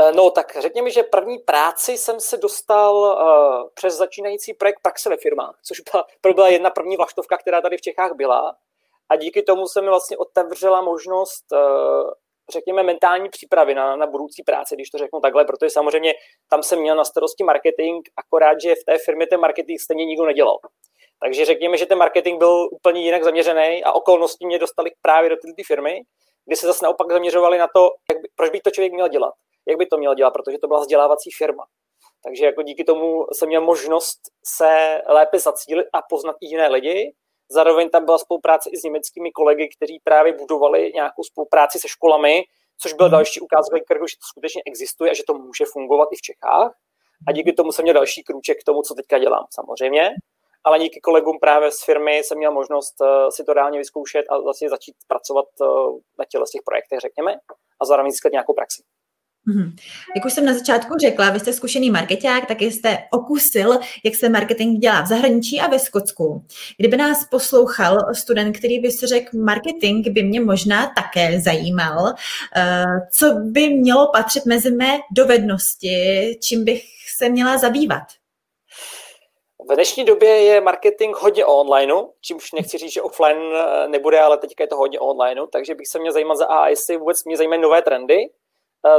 Eh, 0.00 0.12
no, 0.12 0.30
tak 0.30 0.56
řekněme, 0.60 0.90
že 0.90 1.02
první 1.02 1.38
práci 1.38 1.98
jsem 1.98 2.20
se 2.20 2.36
dostal 2.36 2.96
uh, 2.96 3.68
přes 3.74 3.96
začínající 3.96 4.54
projekt 4.54 4.80
praxe 4.82 5.08
ve 5.08 5.16
firmách, 5.16 5.58
což 5.62 5.80
byla, 5.80 6.04
byla 6.34 6.48
jedna 6.48 6.70
první 6.70 6.96
vlaštovka, 6.96 7.36
která 7.36 7.60
tady 7.60 7.76
v 7.76 7.80
Čechách 7.80 8.12
byla. 8.12 8.56
A 9.08 9.16
díky 9.16 9.42
tomu 9.42 9.66
se 9.66 9.82
mi 9.82 9.88
vlastně 9.88 10.16
otevřela 10.16 10.82
možnost, 10.82 11.44
uh, 11.52 12.10
řekněme, 12.52 12.82
mentální 12.82 13.28
přípravy 13.28 13.74
na, 13.74 13.96
na 13.96 14.06
budoucí 14.06 14.42
práci, 14.42 14.74
když 14.74 14.90
to 14.90 14.98
řeknu 14.98 15.20
takhle, 15.20 15.44
protože 15.44 15.70
samozřejmě 15.70 16.14
tam 16.50 16.62
jsem 16.62 16.80
měl 16.80 16.96
na 16.96 17.04
starosti 17.04 17.44
marketing, 17.44 18.08
akorát, 18.16 18.60
že 18.60 18.74
v 18.74 18.84
té 18.86 18.98
firmě 18.98 19.26
ten 19.26 19.40
marketing 19.40 19.80
stejně 19.80 20.04
nikdo 20.04 20.26
nedělal. 20.26 20.58
Takže 21.20 21.44
řekněme, 21.44 21.76
že 21.76 21.86
ten 21.86 21.98
marketing 21.98 22.38
byl 22.38 22.68
úplně 22.72 23.02
jinak 23.02 23.24
zaměřený 23.24 23.84
a 23.84 23.92
okolnosti 23.92 24.46
mě 24.46 24.58
dostali 24.58 24.90
právě 25.02 25.30
do 25.30 25.36
této 25.36 25.62
firmy, 25.66 26.00
kdy 26.46 26.56
se 26.56 26.66
zase 26.66 26.84
naopak 26.84 27.12
zaměřovali 27.12 27.58
na 27.58 27.68
to, 27.74 27.90
jak 28.12 28.22
by, 28.22 28.28
proč 28.36 28.50
by 28.50 28.60
to 28.60 28.70
člověk 28.70 28.92
měl 28.92 29.08
dělat 29.08 29.34
jak 29.68 29.78
by 29.78 29.86
to 29.86 29.98
měl 29.98 30.14
dělat, 30.14 30.30
protože 30.30 30.58
to 30.58 30.68
byla 30.68 30.80
vzdělávací 30.80 31.30
firma. 31.30 31.64
Takže 32.24 32.44
jako 32.44 32.62
díky 32.62 32.84
tomu 32.84 33.26
jsem 33.32 33.48
měl 33.48 33.60
možnost 33.60 34.20
se 34.44 35.02
lépe 35.06 35.38
zacílit 35.38 35.86
a 35.92 36.02
poznat 36.08 36.36
i 36.40 36.46
jiné 36.46 36.68
lidi. 36.68 37.14
Zároveň 37.50 37.90
tam 37.90 38.04
byla 38.04 38.18
spolupráce 38.18 38.70
i 38.70 38.76
s 38.76 38.82
německými 38.82 39.32
kolegy, 39.32 39.68
kteří 39.76 40.00
právě 40.04 40.32
budovali 40.32 40.92
nějakou 40.94 41.22
spolupráci 41.22 41.78
se 41.78 41.88
školami, 41.88 42.44
což 42.78 42.92
byl 42.92 43.06
mhm. 43.06 43.12
další 43.12 43.40
ukázka, 43.40 43.76
že 43.76 43.84
to 43.88 44.26
skutečně 44.28 44.62
existuje 44.66 45.10
a 45.10 45.14
že 45.14 45.22
to 45.26 45.34
může 45.34 45.64
fungovat 45.72 46.08
i 46.12 46.16
v 46.16 46.20
Čechách. 46.20 46.72
A 47.28 47.32
díky 47.32 47.52
tomu 47.52 47.72
jsem 47.72 47.82
měl 47.82 47.94
další 47.94 48.22
krůček 48.22 48.60
k 48.60 48.64
tomu, 48.64 48.82
co 48.82 48.94
teďka 48.94 49.18
dělám, 49.18 49.46
samozřejmě. 49.50 50.10
Ale 50.64 50.78
díky 50.78 51.00
kolegům 51.00 51.38
právě 51.40 51.70
z 51.70 51.84
firmy 51.84 52.16
jsem 52.16 52.38
měl 52.38 52.52
možnost 52.52 52.94
eh, 53.00 53.30
si 53.30 53.44
to 53.44 53.52
reálně 53.52 53.78
vyzkoušet 53.78 54.24
a 54.30 54.38
vlastně 54.38 54.68
začít 54.68 54.94
pracovat 55.06 55.46
eh, 55.62 55.66
na 56.18 56.24
těle 56.28 56.46
z 56.46 56.50
těch 56.50 56.62
projektech, 56.64 56.98
řekněme, 57.00 57.34
a 57.80 57.84
zároveň 57.84 58.10
získat 58.10 58.32
nějakou 58.32 58.54
praxi. 58.54 58.82
Mm-hmm. 59.48 59.72
Jak 60.16 60.24
už 60.24 60.32
jsem 60.32 60.44
na 60.44 60.54
začátku 60.54 60.94
řekla, 61.00 61.30
vy 61.30 61.40
jste 61.40 61.52
zkušený 61.52 61.90
marketák, 61.90 62.46
tak 62.46 62.62
jste 62.62 62.98
okusil, 63.10 63.78
jak 64.04 64.14
se 64.14 64.28
marketing 64.28 64.78
dělá 64.78 65.02
v 65.02 65.06
zahraničí 65.06 65.60
a 65.60 65.66
ve 65.66 65.78
Skotsku. 65.78 66.44
Kdyby 66.78 66.96
nás 66.96 67.24
poslouchal 67.24 67.98
student, 68.14 68.58
který 68.58 68.78
by 68.78 68.90
si 68.90 69.06
řekl, 69.06 69.38
marketing 69.38 70.08
by 70.08 70.22
mě 70.22 70.40
možná 70.40 70.92
také 70.96 71.40
zajímal, 71.40 72.14
eh, 72.56 72.84
co 73.12 73.34
by 73.34 73.68
mělo 73.68 74.10
patřit 74.12 74.46
mezi 74.46 74.70
mé 74.70 74.98
dovednosti, 75.10 76.38
čím 76.42 76.64
bych 76.64 76.82
se 77.18 77.28
měla 77.28 77.58
zabývat? 77.58 78.02
V 79.70 79.74
dnešní 79.74 80.04
době 80.04 80.28
je 80.28 80.60
marketing 80.60 81.16
hodně 81.16 81.44
online, 81.44 81.94
čímž 82.20 82.52
nechci 82.52 82.78
říct, 82.78 82.92
že 82.92 83.02
offline 83.02 83.38
eh, 83.54 83.88
nebude, 83.88 84.20
ale 84.20 84.38
teďka 84.38 84.64
je 84.64 84.68
to 84.68 84.76
hodně 84.76 85.00
online, 85.00 85.40
takže 85.52 85.74
bych 85.74 85.86
se 85.88 85.98
měl 85.98 86.12
zajímat 86.12 86.36
za 86.36 86.46
A, 86.46 86.68
jestli 86.68 86.96
vůbec 86.96 87.24
mě 87.24 87.36
zajímají 87.36 87.60
nové 87.60 87.82
trendy, 87.82 88.16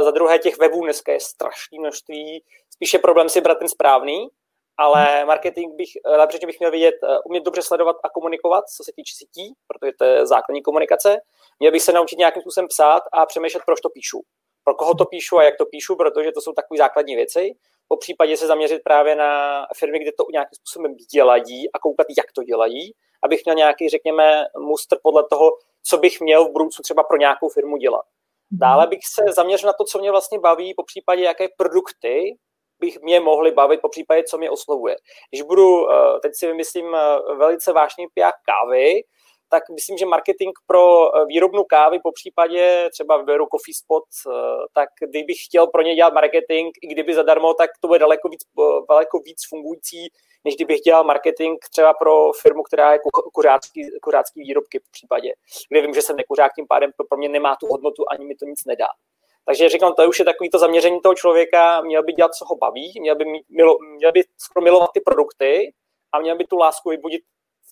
za 0.00 0.10
druhé, 0.10 0.38
těch 0.38 0.58
webů 0.58 0.84
dneska 0.84 1.12
je 1.12 1.20
strašné 1.20 1.78
množství. 1.78 2.44
Spíše 2.70 2.98
problém 2.98 3.28
si 3.28 3.40
brát 3.40 3.58
ten 3.58 3.68
správný, 3.68 4.28
ale 4.76 5.24
marketing 5.24 5.74
bych, 5.74 5.88
lepší 6.04 6.46
bych 6.46 6.58
měl 6.58 6.70
vidět, 6.70 6.94
eh, 7.02 7.18
umět 7.24 7.44
dobře 7.44 7.62
sledovat 7.62 7.96
a 8.04 8.08
komunikovat, 8.08 8.64
co 8.76 8.84
se 8.84 8.92
týče 8.96 9.14
sítí, 9.16 9.54
protože 9.66 9.92
to 9.98 10.04
je 10.04 10.26
základní 10.26 10.62
komunikace. 10.62 11.16
Měl 11.60 11.72
bych 11.72 11.82
se 11.82 11.92
naučit 11.92 12.18
nějakým 12.18 12.42
způsobem 12.42 12.68
psát 12.68 13.02
a 13.12 13.26
přemýšlet, 13.26 13.62
proč 13.66 13.80
to 13.80 13.88
píšu. 13.88 14.20
Pro 14.64 14.74
koho 14.74 14.94
to 14.94 15.04
píšu 15.04 15.38
a 15.38 15.42
jak 15.42 15.56
to 15.56 15.66
píšu, 15.66 15.96
protože 15.96 16.32
to 16.32 16.40
jsou 16.40 16.52
takové 16.52 16.78
základní 16.78 17.16
věci. 17.16 17.54
Po 17.88 17.96
případě 17.96 18.36
se 18.36 18.46
zaměřit 18.46 18.82
právě 18.84 19.14
na 19.14 19.66
firmy, 19.76 19.98
kde 19.98 20.12
to 20.12 20.24
nějakým 20.32 20.54
způsobem 20.54 20.94
dělají 21.12 21.72
a 21.72 21.78
koukat, 21.78 22.06
jak 22.18 22.32
to 22.32 22.42
dělají, 22.42 22.94
abych 23.22 23.40
měl 23.44 23.56
nějaký, 23.56 23.88
řekněme, 23.88 24.44
mustr 24.58 24.96
podle 25.02 25.24
toho, 25.30 25.50
co 25.82 25.98
bych 25.98 26.20
měl 26.20 26.44
v 26.44 26.52
budoucnu 26.52 26.82
třeba 26.82 27.02
pro 27.02 27.16
nějakou 27.16 27.48
firmu 27.48 27.76
dělat. 27.76 28.04
Dále 28.50 28.86
bych 28.86 28.98
se 29.14 29.32
zaměřil 29.32 29.66
na 29.66 29.72
to, 29.72 29.84
co 29.84 29.98
mě 29.98 30.10
vlastně 30.10 30.38
baví, 30.38 30.74
po 30.74 30.82
případě 30.82 31.22
jaké 31.22 31.46
produkty 31.56 32.36
bych 32.80 33.00
mě 33.00 33.20
mohli 33.20 33.50
bavit, 33.52 33.80
po 33.80 33.88
případě, 33.88 34.22
co 34.24 34.38
mě 34.38 34.50
oslovuje. 34.50 34.96
Když 35.30 35.42
budu, 35.42 35.90
eh, 35.90 36.20
teď 36.22 36.32
si 36.34 36.46
vymyslím 36.46 36.94
eh, 36.94 37.34
velice 37.34 37.72
vážný 37.72 38.06
piják 38.14 38.34
kávy, 38.44 39.02
tak 39.48 39.62
myslím, 39.74 39.98
že 39.98 40.06
marketing 40.06 40.52
pro 40.66 41.16
eh, 41.16 41.24
výrobnu 41.26 41.64
kávy, 41.64 41.98
po 42.02 42.12
případě 42.12 42.88
třeba 42.92 43.16
vyberu 43.16 43.46
Coffee 43.46 43.74
Spot, 43.74 44.04
tak 44.74 44.88
kdybych 45.00 45.36
chtěl 45.44 45.66
pro 45.66 45.82
ně 45.82 45.94
dělat 45.94 46.14
marketing, 46.14 46.68
i 46.82 46.86
kdyby 46.86 47.14
zadarmo, 47.14 47.54
tak 47.54 47.70
to 47.80 47.88
bude 47.88 47.98
daleko 47.98 48.28
víc, 48.28 48.40
daleko 48.88 49.18
víc 49.18 49.40
fungující, 49.48 50.08
než 50.44 50.54
kdybych 50.54 50.80
dělal 50.80 51.04
marketing 51.04 51.58
třeba 51.70 51.94
pro 51.94 52.32
firmu, 52.32 52.62
která 52.62 52.92
je 52.92 52.98
kuřácký, 53.32 53.90
kuřácký 54.02 54.40
výrobky 54.40 54.78
v 54.78 54.90
případě, 54.90 55.32
kde 55.70 55.80
vím, 55.80 55.94
že 55.94 56.02
jsem 56.02 56.16
nekuřák, 56.16 56.52
tím 56.54 56.66
pádem 56.68 56.90
to 56.96 57.04
pro 57.04 57.18
mě 57.18 57.28
nemá 57.28 57.56
tu 57.60 57.66
hodnotu, 57.66 58.04
ani 58.10 58.26
mi 58.26 58.34
to 58.34 58.44
nic 58.44 58.64
nedá. 58.66 58.86
Takže 59.48 59.68
říkám, 59.68 59.94
to 59.94 60.08
už 60.08 60.18
je 60.18 60.24
takový 60.24 60.50
to 60.50 60.58
zaměření 60.58 61.00
toho 61.00 61.14
člověka, 61.14 61.80
měl 61.80 62.02
by 62.02 62.12
dělat, 62.12 62.34
co 62.34 62.44
ho 62.44 62.56
baví, 62.56 62.92
měl 63.00 63.16
by, 63.16 63.24
milo, 63.48 63.78
měl 63.96 64.12
by 64.12 64.22
skoro 64.38 64.64
milovat 64.64 64.90
ty 64.94 65.00
produkty 65.00 65.72
a 66.12 66.20
měl 66.20 66.36
by 66.36 66.44
tu 66.44 66.56
lásku 66.56 66.90
vybudit 66.90 67.22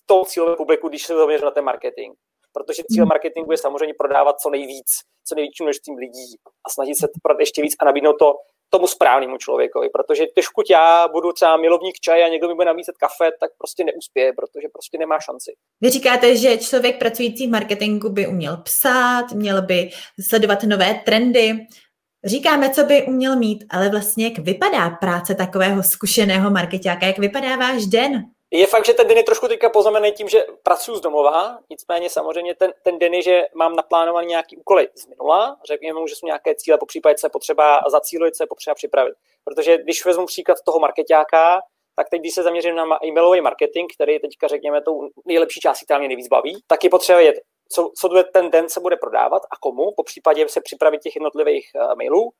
v 0.03 0.05
tom 0.05 0.25
cílovém 0.25 0.55
publiku, 0.55 0.89
když 0.89 1.03
se 1.03 1.15
zaměří 1.15 1.43
na 1.43 1.51
ten 1.51 1.63
marketing. 1.63 2.13
Protože 2.53 2.83
cíl 2.91 3.03
hmm. 3.03 3.09
marketingu 3.09 3.51
je 3.51 3.57
samozřejmě 3.57 3.93
prodávat 3.97 4.39
co 4.39 4.49
nejvíc, 4.49 4.85
co 5.27 5.35
největším 5.35 5.65
množstvím 5.65 5.97
lidí 5.97 6.35
a 6.65 6.69
snažit 6.69 6.95
se 6.95 7.07
prodat 7.23 7.39
ještě 7.39 7.61
víc 7.61 7.75
a 7.79 7.85
nabídnout 7.85 8.15
to 8.19 8.33
tomu 8.69 8.87
správnému 8.87 9.37
člověkovi, 9.37 9.89
protože 9.89 10.23
když 10.33 10.45
já 10.69 11.07
budu 11.07 11.31
třeba 11.31 11.57
milovník 11.57 11.95
čaje 11.99 12.25
a 12.25 12.27
někdo 12.27 12.47
mi 12.47 12.53
bude 12.53 12.65
nabízet 12.65 12.97
kafe, 12.97 13.31
tak 13.39 13.51
prostě 13.57 13.83
neuspěje, 13.83 14.33
protože 14.33 14.67
prostě 14.73 14.97
nemá 14.97 15.19
šanci. 15.19 15.51
Vy 15.81 15.89
říkáte, 15.89 16.35
že 16.35 16.57
člověk 16.57 16.99
pracující 16.99 17.47
v 17.47 17.51
marketingu 17.51 18.09
by 18.09 18.27
uměl 18.27 18.57
psát, 18.57 19.31
měl 19.31 19.61
by 19.61 19.89
sledovat 20.29 20.63
nové 20.63 21.01
trendy. 21.05 21.67
Říkáme, 22.25 22.69
co 22.69 22.83
by 22.83 23.03
uměl 23.03 23.35
mít, 23.35 23.65
ale 23.69 23.89
vlastně 23.89 24.25
jak 24.25 24.37
vypadá 24.37 24.89
práce 24.89 25.35
takového 25.35 25.83
zkušeného 25.83 26.51
marketáka, 26.51 27.05
jak 27.05 27.17
vypadá 27.17 27.55
váš 27.55 27.85
den? 27.85 28.23
Je 28.51 28.67
fakt, 28.67 28.85
že 28.85 28.93
ten 28.93 29.07
den 29.07 29.17
je 29.17 29.23
trošku 29.23 29.47
teďka 29.47 29.69
poznamený 29.69 30.11
tím, 30.11 30.27
že 30.27 30.45
pracuji 30.63 30.95
z 30.95 31.01
domova, 31.01 31.59
nicméně 31.69 32.09
samozřejmě 32.09 32.55
ten, 32.55 32.73
ten 32.83 32.99
den 32.99 33.13
je, 33.13 33.21
že 33.21 33.41
mám 33.55 33.75
naplánovaný 33.75 34.27
nějaký 34.27 34.57
úkoly 34.57 34.89
z 34.95 35.07
minula, 35.07 35.57
řekněme 35.67 35.99
že 36.07 36.15
jsou 36.15 36.25
nějaké 36.25 36.55
cíle, 36.55 36.77
po 36.77 36.85
případě 36.85 37.17
se 37.17 37.29
potřeba 37.29 37.81
zacílit, 37.87 38.35
se 38.35 38.45
potřeba 38.45 38.75
připravit. 38.75 39.13
Protože 39.43 39.77
když 39.77 40.05
vezmu 40.05 40.25
příklad 40.25 40.57
toho 40.65 40.79
marketáka, 40.79 41.61
tak 41.95 42.09
teď, 42.09 42.19
když 42.19 42.33
se 42.33 42.43
zaměřím 42.43 42.75
na 42.75 43.05
e-mailový 43.05 43.41
marketing, 43.41 43.91
který 43.95 44.19
teďka, 44.19 44.47
řekněme, 44.47 44.81
tou 44.81 45.09
nejlepší 45.25 45.59
částí, 45.59 45.85
která 45.85 45.99
mě 45.99 46.07
nejvíc 46.07 46.27
baví, 46.27 46.63
tak 46.67 46.83
je 46.83 46.89
potřeba 46.89 47.17
vědět, 47.17 47.41
co, 47.69 47.91
co 47.99 48.23
ten 48.33 48.49
den 48.49 48.69
se 48.69 48.79
bude 48.79 48.95
prodávat 48.97 49.41
a 49.51 49.57
komu, 49.59 49.91
po 49.95 50.03
případě 50.03 50.47
se 50.49 50.61
připravit 50.61 51.01
těch 51.01 51.15
jednotlivých 51.15 51.71
uh, 51.75 51.95
mailů. 51.95 52.31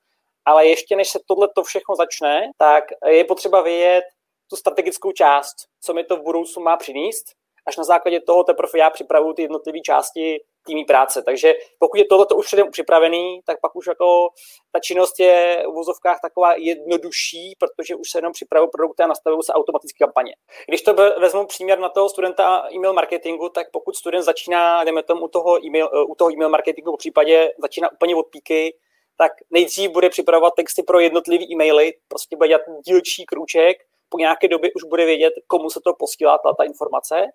Ale 0.45 0.67
ještě 0.67 0.95
než 0.95 1.09
se 1.09 1.19
tohle 1.27 1.47
to 1.55 1.63
všechno 1.63 1.95
začne, 1.95 2.51
tak 2.57 2.83
je 3.07 3.23
potřeba 3.23 3.61
vědět, 3.61 4.03
tu 4.49 4.55
strategickou 4.55 5.11
část, 5.11 5.55
co 5.81 5.93
mi 5.93 6.03
to 6.03 6.17
v 6.17 6.23
budoucnu 6.23 6.63
má 6.63 6.77
přinést, 6.77 7.25
až 7.67 7.77
na 7.77 7.83
základě 7.83 8.21
toho 8.21 8.43
teprve 8.43 8.79
já 8.79 8.89
připravuju 8.89 9.33
ty 9.33 9.41
jednotlivé 9.41 9.79
části 9.79 10.39
týmí 10.65 10.85
práce. 10.85 11.21
Takže 11.21 11.53
pokud 11.79 11.97
je 11.97 12.05
tohle 12.05 12.25
už 12.35 12.45
předem 12.45 12.71
připravený, 12.71 13.39
tak 13.45 13.57
pak 13.61 13.75
už 13.75 13.87
jako 13.87 14.29
ta 14.71 14.79
činnost 14.79 15.19
je 15.19 15.63
v 15.67 15.73
vozovkách 15.73 16.19
taková 16.21 16.53
jednodušší, 16.57 17.53
protože 17.59 17.95
už 17.95 18.11
se 18.11 18.17
jenom 18.17 18.31
připravují 18.33 18.69
produkty 18.71 19.03
a 19.03 19.07
nastavují 19.07 19.43
se 19.43 19.53
automatické 19.53 20.05
kampaně. 20.05 20.33
Když 20.67 20.81
to 20.81 20.93
vezmu 20.93 21.45
příměr 21.45 21.79
na 21.79 21.89
toho 21.89 22.09
studenta 22.09 22.67
e-mail 22.75 22.93
marketingu, 22.93 23.49
tak 23.49 23.67
pokud 23.71 23.95
student 23.95 24.25
začíná, 24.25 24.83
jdeme 24.83 25.03
tomu 25.03 25.25
u 25.25 25.27
toho 25.27 25.65
e-mail, 25.65 25.89
u 26.07 26.15
toho 26.15 26.31
e-mail 26.31 26.49
marketingu, 26.49 26.91
v 26.91 26.97
případě 26.97 27.51
začíná 27.61 27.91
úplně 27.91 28.15
od 28.15 28.27
píky, 28.31 28.75
tak 29.17 29.31
nejdřív 29.49 29.91
bude 29.91 30.09
připravovat 30.09 30.53
texty 30.55 30.83
pro 30.83 30.99
jednotlivé 30.99 31.45
e-maily, 31.51 31.93
prostě 32.07 32.35
bude 32.35 32.47
dělat 32.47 32.61
dílčí 32.85 33.25
krůček, 33.25 33.77
po 34.09 34.17
nějaké 34.17 34.47
době 34.47 34.69
už 34.75 34.83
bude 34.83 35.05
vědět, 35.05 35.33
komu 35.47 35.69
se 35.69 35.79
to 35.83 35.93
posílá 35.93 36.37
ta, 36.37 36.53
ta 36.57 36.63
informace 36.63 37.25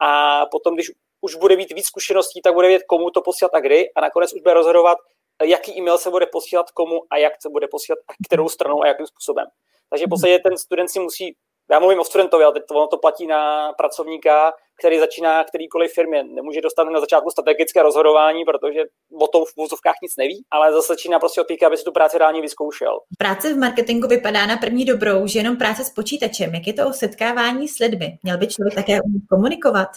a 0.00 0.46
potom, 0.46 0.74
když 0.74 0.90
už 1.20 1.34
bude 1.34 1.56
mít 1.56 1.72
víc 1.72 1.86
zkušeností, 1.86 2.42
tak 2.42 2.54
bude 2.54 2.68
vědět, 2.68 2.86
komu 2.86 3.10
to 3.10 3.22
posílat 3.22 3.54
a 3.54 3.60
kdy 3.60 3.92
a 3.92 4.00
nakonec 4.00 4.32
už 4.32 4.40
bude 4.40 4.54
rozhodovat, 4.54 4.98
jaký 5.44 5.78
e-mail 5.78 5.98
se 5.98 6.10
bude 6.10 6.26
posílat 6.26 6.70
komu 6.70 7.00
a 7.10 7.16
jak 7.16 7.32
se 7.42 7.48
bude 7.48 7.68
posílat 7.68 7.98
a 8.08 8.12
kterou 8.26 8.48
stranou 8.48 8.82
a 8.82 8.86
jakým 8.86 9.06
způsobem. 9.06 9.46
Takže 9.90 10.06
v 10.06 10.08
podstatě 10.08 10.38
ten 10.38 10.56
student 10.56 10.90
si 10.90 11.00
musí 11.00 11.36
já 11.70 11.78
mluvím 11.78 12.00
o 12.00 12.04
studentovi, 12.04 12.44
ale 12.44 12.52
teď 12.52 12.62
to, 12.68 12.74
ono 12.74 12.86
to 12.86 12.98
platí 12.98 13.26
na 13.26 13.72
pracovníka, 13.72 14.52
který 14.80 14.98
začíná 14.98 15.44
kterýkoliv 15.44 15.92
firmě. 15.92 16.24
Nemůže 16.24 16.60
dostat 16.60 16.84
na 16.84 17.00
začátku 17.00 17.30
strategické 17.30 17.82
rozhodování, 17.82 18.44
protože 18.44 18.80
o 19.20 19.26
tom 19.26 19.44
v 19.44 19.56
vůzovkách 19.56 19.94
nic 20.02 20.16
neví, 20.16 20.44
ale 20.50 20.72
zase 20.72 20.88
začíná 20.88 21.18
prostě 21.18 21.40
opíkat, 21.40 21.66
aby 21.66 21.76
si 21.76 21.84
tu 21.84 21.92
práci 21.92 22.18
reálně 22.18 22.40
vyzkoušel. 22.40 23.00
Práce 23.18 23.54
v 23.54 23.58
marketingu 23.58 24.08
vypadá 24.08 24.46
na 24.46 24.56
první 24.56 24.84
dobrou, 24.84 25.26
že 25.26 25.38
jenom 25.38 25.56
práce 25.56 25.84
s 25.84 25.90
počítačem. 25.90 26.54
Jak 26.54 26.66
je 26.66 26.72
to 26.72 26.88
o 26.88 26.92
setkávání 26.92 27.68
s 27.68 27.78
lidmi? 27.78 28.18
Měl 28.22 28.38
by 28.38 28.46
člověk 28.46 28.74
také 28.74 29.00
umět 29.02 29.22
komunikovat? 29.30 29.88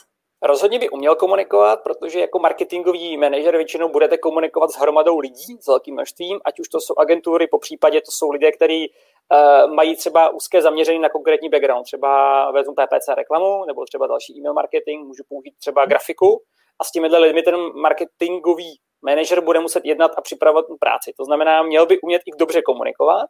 Rozhodně 0.46 0.80
by 0.80 0.90
uměl 0.90 1.16
komunikovat, 1.16 1.84
protože 1.84 2.20
jako 2.20 2.40
marketingový 2.40 3.18
manažer 3.18 3.58
většinou 3.58 3.90
budete 3.90 4.18
komunikovat 4.18 4.72
s 4.72 4.76
hromadou 4.76 5.20
lidí, 5.20 5.58
s 5.62 5.68
velkým 5.68 5.94
množstvím, 5.94 6.40
ať 6.46 6.60
už 6.60 6.70
to 6.70 6.80
jsou 6.80 6.94
agentury, 6.98 7.48
po 7.48 7.60
případě 7.60 8.02
to 8.02 8.12
jsou 8.12 8.32
lidé, 8.32 8.52
kteří 8.52 8.90
uh, 8.90 9.74
mají 9.74 9.96
třeba 9.96 10.30
úzké 10.30 10.62
zaměření 10.62 11.00
na 11.00 11.10
konkrétní 11.10 11.50
background. 11.50 11.86
Třeba 11.86 12.52
vezmu 12.52 12.74
PPC 12.74 13.08
reklamu, 13.16 13.66
nebo 13.66 13.86
třeba 13.86 14.08
další 14.08 14.38
e-mail 14.38 14.54
marketing, 14.54 15.08
můžu 15.08 15.24
použít 15.30 15.54
třeba 15.60 15.86
grafiku 15.86 16.42
a 16.80 16.84
s 16.84 16.92
těmihle 16.92 17.20
lidmi 17.20 17.42
ten 17.42 17.56
marketingový 17.74 18.80
manažer 19.02 19.42
bude 19.42 19.60
muset 19.60 19.86
jednat 19.86 20.12
a 20.18 20.22
připravovat 20.22 20.66
práci. 20.80 21.14
To 21.18 21.26
znamená, 21.26 21.64
měl 21.64 21.86
by 21.86 22.02
umět 22.02 22.22
i 22.26 22.32
dobře 22.38 22.62
komunikovat, 22.62 23.26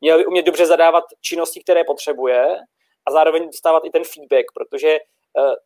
měl 0.00 0.18
by 0.18 0.26
umět 0.26 0.46
dobře 0.46 0.66
zadávat 0.66 1.04
činnosti, 1.20 1.60
které 1.60 1.84
potřebuje 1.84 2.56
a 3.06 3.12
zároveň 3.12 3.46
dostávat 3.46 3.84
i 3.84 3.90
ten 3.90 4.02
feedback, 4.04 4.46
protože 4.54 4.98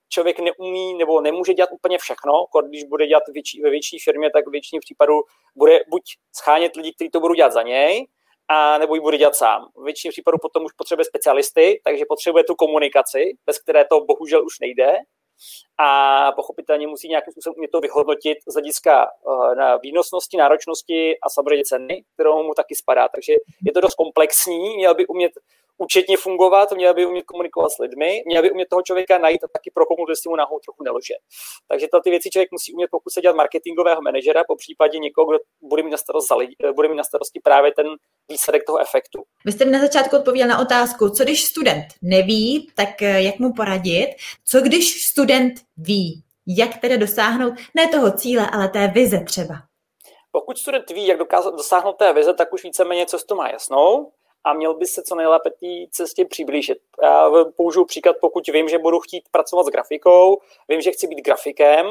člověk 0.09 0.39
neumí 0.39 0.95
nebo 0.95 1.21
nemůže 1.21 1.55
dělat 1.55 1.71
úplně 1.73 1.99
všechno, 1.99 2.33
když 2.69 2.85
bude 2.85 3.07
dělat 3.07 3.23
větší, 3.33 3.61
ve 3.63 3.71
větší 3.71 3.99
firmě, 3.99 4.31
tak 4.31 4.47
v 4.47 4.51
většině 4.51 4.81
případů 4.81 5.15
bude 5.57 5.81
buď 5.89 6.03
schánět 6.37 6.77
lidi, 6.77 6.93
kteří 6.95 7.11
to 7.11 7.21
budou 7.21 7.35
dělat 7.35 7.53
za 7.53 7.63
něj, 7.63 8.07
a 8.49 8.79
nebo 8.79 8.95
ji 8.95 9.01
bude 9.01 9.19
dělat 9.19 9.35
sám. 9.35 9.69
V 9.77 9.85
většině 9.85 10.11
případů 10.11 10.39
potom 10.43 10.65
už 10.65 10.73
potřebuje 10.73 11.05
specialisty, 11.05 11.81
takže 11.85 12.05
potřebuje 12.09 12.45
tu 12.45 12.55
komunikaci, 12.55 13.37
bez 13.47 13.59
které 13.59 13.85
to 13.85 14.01
bohužel 14.01 14.45
už 14.47 14.61
nejde 14.61 14.99
a 15.79 16.33
pochopitelně 16.33 16.87
musí 16.87 17.09
nějakým 17.09 17.33
způsobem 17.33 17.55
umět 17.57 17.71
to 17.71 17.81
vyhodnotit 17.81 18.39
z 18.47 18.55
hlediska 18.55 19.07
uh, 19.25 19.55
na 19.55 19.77
výnosnosti, 19.77 20.37
náročnosti 20.37 21.19
a 21.23 21.29
samozřejmě 21.29 21.65
ceny, 21.65 22.05
kterou 22.15 22.43
mu 22.43 22.55
taky 22.55 22.75
spadá. 22.75 23.09
Takže 23.09 23.33
je 23.67 23.73
to 23.73 23.81
dost 23.81 23.95
komplexní, 23.95 24.77
měl 24.77 24.95
by 24.95 25.07
umět 25.07 25.33
účetně 25.79 26.17
fungovat, 26.17 26.73
měl 26.73 26.95
by 26.95 27.07
umět 27.07 27.25
komunikovat 27.25 27.69
s 27.69 27.79
lidmi, 27.79 28.23
měl 28.27 28.43
by 28.43 28.51
umět 28.51 28.69
toho 28.69 28.83
člověka 28.83 29.19
najít 29.19 29.45
a 29.45 29.49
taky 29.53 29.71
prokouknout, 29.75 30.09
jestli 30.09 30.29
mu 30.29 30.37
náhodou 30.37 30.59
trochu 30.59 30.85
nelože. 30.85 31.15
Takže 31.69 31.87
ty 32.05 32.11
věci 32.11 32.31
člověk 32.31 32.51
musí 32.53 32.73
umět, 32.73 32.89
pokud 32.91 33.11
se 33.13 33.21
dělat 33.21 33.37
marketingového 33.37 34.03
manažera, 34.03 34.45
po 34.49 34.57
případě 34.57 34.99
někoho, 34.99 35.27
kdo 35.27 35.39
bude 35.63 35.83
mít 35.83 35.91
na, 35.91 35.97
starost 35.97 36.31
lidi, 36.37 36.57
bude 36.75 36.89
mít 36.89 36.97
na 36.97 37.05
starosti 37.05 37.41
právě 37.45 37.73
ten 37.77 37.87
výsledek 38.29 38.63
toho 38.67 38.79
efektu. 38.81 39.23
Vy 39.45 39.53
jste 39.53 39.65
na 39.65 39.81
začátku 39.81 40.17
odpověděl 40.17 40.49
na 40.49 40.59
otázku, 40.61 41.09
co 41.09 41.25
když 41.25 41.45
student 41.45 41.87
neví, 42.03 42.71
tak 42.77 43.03
eh, 43.03 43.23
jak 43.23 43.39
mu 43.39 43.53
poradit? 43.53 44.09
Co 44.45 44.61
když 44.61 45.05
student 45.05 45.55
ví? 45.77 46.25
Jak 46.47 46.77
tedy 46.81 46.99
dosáhnout 46.99 47.55
ne 47.75 47.89
toho 47.89 48.13
cíle, 48.13 48.51
ale 48.53 48.69
té 48.69 48.89
vize 48.89 49.21
třeba? 49.27 49.55
Pokud 50.33 50.59
student 50.59 50.91
ví, 50.91 51.07
jak 51.07 51.19
dokázat 51.19 51.55
dosáhnout 51.55 51.93
té 51.93 52.13
vize, 52.13 52.35
tak 52.35 52.53
už 52.53 52.65
víceméně 52.65 53.07
to 53.29 53.35
má 53.35 53.49
jasnou 53.49 54.13
a 54.45 54.53
měl 54.53 54.75
by 54.75 54.87
se 54.87 55.03
co 55.03 55.15
nejlépe 55.15 55.51
té 55.51 55.67
cestě 55.91 56.25
přiblížit. 56.25 56.79
Já 57.03 57.31
použiju 57.57 57.85
příklad, 57.85 58.17
pokud 58.21 58.49
vím, 58.49 58.69
že 58.69 58.79
budu 58.79 59.01
chtít 59.01 59.25
pracovat 59.31 59.67
s 59.67 59.71
grafikou, 59.71 60.39
vím, 60.69 60.81
že 60.81 60.91
chci 60.91 61.07
být 61.07 61.25
grafikem, 61.25 61.91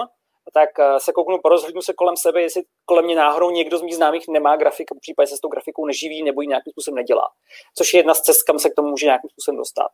tak 0.54 0.70
eh, 0.80 1.00
se 1.00 1.12
kouknu, 1.12 1.40
porozhlídnu 1.44 1.82
se 1.82 1.94
kolem 1.94 2.18
sebe, 2.18 2.42
jestli 2.42 2.62
kolem 2.86 3.06
mě 3.06 3.16
náhodou 3.16 3.52
někdo 3.52 3.78
z 3.78 3.82
mých 3.82 3.96
známých 3.96 4.28
nemá 4.28 4.56
grafika, 4.56 4.96
případě 5.00 5.28
se 5.28 5.38
s 5.38 5.40
tou 5.40 5.48
grafikou 5.48 5.86
neživí 5.86 6.24
nebo 6.24 6.42
ji 6.42 6.48
nějakým 6.48 6.72
způsobem 6.72 6.96
nedělá. 6.96 7.30
Což 7.78 7.94
je 7.94 8.00
jedna 8.00 8.14
z 8.14 8.22
cest, 8.22 8.44
kam 8.44 8.60
se 8.60 8.70
k 8.70 8.76
tomu 8.76 8.90
může 8.90 9.06
nějakým 9.06 9.30
způsobem 9.30 9.58
dostat. 9.58 9.88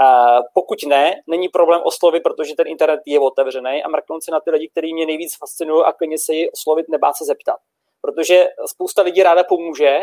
Uh, 0.00 0.40
pokud 0.54 0.82
ne, 0.86 1.22
není 1.26 1.48
problém 1.48 1.80
oslovit, 1.84 2.22
protože 2.22 2.54
ten 2.54 2.66
internet 2.66 3.00
je 3.06 3.20
otevřený 3.20 3.82
a 3.82 3.88
mrknout 3.88 4.24
se 4.24 4.30
na 4.30 4.40
ty 4.40 4.50
lidi, 4.50 4.68
kteří 4.68 4.94
mě 4.94 5.06
nejvíc 5.06 5.36
fascinují 5.38 5.84
a 5.84 5.92
klidně 5.92 6.18
se 6.18 6.34
ji 6.34 6.50
oslovit, 6.50 6.88
nebát 6.88 7.16
se 7.16 7.24
zeptat. 7.24 7.56
Protože 8.00 8.48
spousta 8.66 9.02
lidí 9.02 9.22
ráda 9.22 9.44
pomůže, 9.44 10.00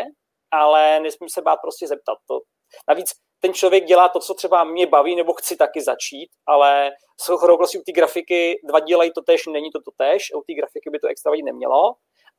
ale 0.52 1.00
nesmím 1.00 1.28
se 1.28 1.42
bát 1.42 1.56
prostě 1.56 1.88
zeptat. 1.88 2.18
To. 2.28 2.40
Navíc 2.88 3.08
ten 3.40 3.54
člověk 3.54 3.84
dělá 3.84 4.08
to, 4.08 4.20
co 4.20 4.34
třeba 4.34 4.64
mě 4.64 4.86
baví, 4.86 5.16
nebo 5.16 5.32
chci 5.32 5.56
taky 5.56 5.80
začít, 5.80 6.28
ale 6.46 6.90
s 7.20 7.28
okolností 7.28 7.78
u 7.78 7.82
té 7.82 7.92
grafiky 7.92 8.60
dva 8.64 8.80
dělají 8.80 9.10
to 9.14 9.22
tež, 9.22 9.46
není 9.46 9.70
to 9.70 9.80
to 9.80 9.90
tež, 9.96 10.32
u 10.34 10.42
té 10.46 10.54
grafiky 10.54 10.90
by 10.90 10.98
to 10.98 11.06
extra 11.06 11.30
vadit 11.30 11.44
nemělo 11.44 11.94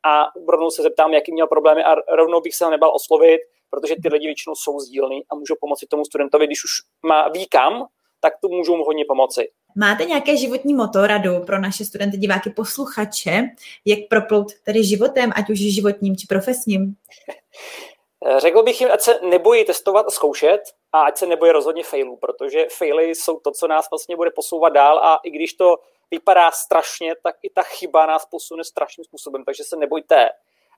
a 0.05 0.25
rovnou 0.48 0.70
se 0.70 0.82
zeptám, 0.82 1.13
jaký 1.13 1.32
měl 1.34 1.48
problémy 1.48 1.84
a 1.84 1.96
rovnou 2.15 2.41
bych 2.41 2.55
se 2.55 2.70
nebal 2.70 2.96
oslovit, 2.96 3.41
protože 3.70 3.96
ty 4.03 4.10
lidi 4.10 4.27
většinou 4.27 4.55
jsou 4.55 4.79
sdílný 4.79 5.24
a 5.29 5.36
můžou 5.36 5.55
pomoci 5.60 5.86
tomu 5.89 6.05
studentovi, 6.05 6.48
když 6.48 6.63
už 6.63 6.72
má 7.05 7.27
ví 7.27 7.48
kam, 7.48 7.88
tak 8.20 8.34
tu 8.41 8.50
můžou 8.50 8.77
mu 8.77 8.84
hodně 8.84 9.05
pomoci. 9.08 9.51
Máte 9.77 10.05
nějaké 10.05 10.38
životní 10.38 10.74
moto, 10.74 11.08
radu 11.08 11.40
pro 11.46 11.59
naše 11.59 11.85
studenty, 11.85 12.18
diváky, 12.18 12.50
posluchače, 12.50 13.42
jak 13.85 14.00
proplout 14.09 14.48
tady 14.66 14.83
životem, 14.83 15.31
ať 15.35 15.50
už 15.50 15.59
životním 15.59 16.18
či 16.18 16.27
profesním? 16.27 16.96
Eh, 18.25 18.40
řekl 18.40 18.64
bych 18.64 18.81
jim, 18.81 18.92
ať 18.92 19.01
se 19.01 19.20
nebojí 19.22 19.66
testovat 19.66 20.05
a 20.07 20.09
zkoušet 20.09 20.62
a 20.92 21.01
ať 21.01 21.18
se 21.18 21.25
nebojí 21.25 21.51
rozhodně 21.51 21.83
failů, 21.83 22.18
protože 22.18 22.68
faily 22.77 23.16
jsou 23.16 23.40
to, 23.40 23.51
co 23.51 23.68
nás 23.68 23.90
vlastně 23.92 24.16
bude 24.16 24.31
posouvat 24.31 24.74
dál 24.74 25.00
a 25.00 25.20
i 25.24 25.31
když 25.31 25.53
to 25.53 25.77
vypadá 26.12 26.51
strašně, 26.51 27.16
tak 27.24 27.36
i 27.44 27.50
ta 27.50 27.62
chyba 27.62 28.05
nás 28.05 28.25
posune 28.25 28.64
strašným 28.64 29.05
způsobem, 29.05 29.44
takže 29.46 29.64
se 29.64 29.75
nebojte 29.75 30.29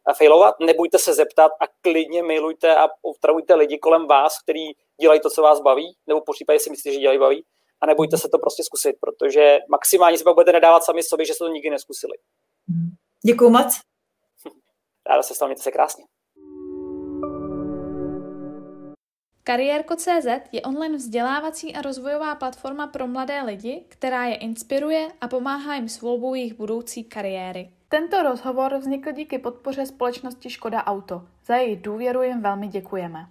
eh, 0.10 0.14
failovat, 0.14 0.56
nebojte 0.60 1.00
se 1.00 1.14
zeptat 1.14 1.52
a 1.60 1.66
klidně 1.82 2.24
mailujte 2.24 2.76
a 2.76 2.88
otravujte 3.02 3.56
lidi 3.56 3.78
kolem 3.78 4.08
vás, 4.08 4.42
kteří 4.42 4.78
dělají 5.02 5.20
to, 5.20 5.30
co 5.30 5.42
vás 5.42 5.62
baví, 5.62 5.96
nebo 6.08 6.22
po 6.22 6.34
případě 6.34 6.60
si 6.60 6.70
myslíte, 6.70 6.94
že 6.94 7.00
dělají 7.00 7.20
baví 7.20 7.46
a 7.82 7.86
nebojte 7.86 8.18
se 8.18 8.30
to 8.30 8.38
prostě 8.38 8.64
zkusit, 8.64 8.96
protože 9.00 9.60
maximálně 9.70 10.18
se 10.18 10.24
pak 10.24 10.34
budete 10.34 10.52
nedávat 10.52 10.84
sami 10.84 11.04
sobě, 11.04 11.26
že 11.26 11.34
jste 11.34 11.46
to 11.46 11.52
nikdy 11.52 11.70
neskusili. 11.70 12.14
Děkuji 13.26 13.50
moc. 13.50 13.80
Ráda 15.06 15.24
se 15.24 15.36
s 15.36 15.40
vámi, 15.40 15.56
se 15.58 15.72
krásně. 15.72 16.06
Kariérko.cz 19.48 20.28
je 20.52 20.62
online 20.62 20.98
vzdělávací 20.98 21.76
a 21.76 21.82
rozvojová 21.82 22.36
platforma 22.36 22.88
pro 22.88 23.08
mladé 23.08 23.42
lidi, 23.42 23.86
která 23.88 24.26
je 24.26 24.36
inspiruje 24.36 25.08
a 25.22 25.28
pomáhá 25.28 25.76
jim 25.76 25.90
s 25.90 26.02
volbou 26.02 26.34
jejich 26.34 26.54
budoucí 26.54 27.04
kariéry. 27.04 27.70
Tento 27.90 28.24
rozhovor 28.24 28.78
vznikl 28.78 29.12
díky 29.12 29.40
podpoře 29.40 29.86
společnosti 29.86 30.50
Škoda 30.50 30.84
Auto. 30.84 31.22
Za 31.46 31.56
její 31.56 31.76
důvěru 31.76 32.24
jim 32.24 32.42
velmi 32.42 32.68
děkujeme. 32.68 33.28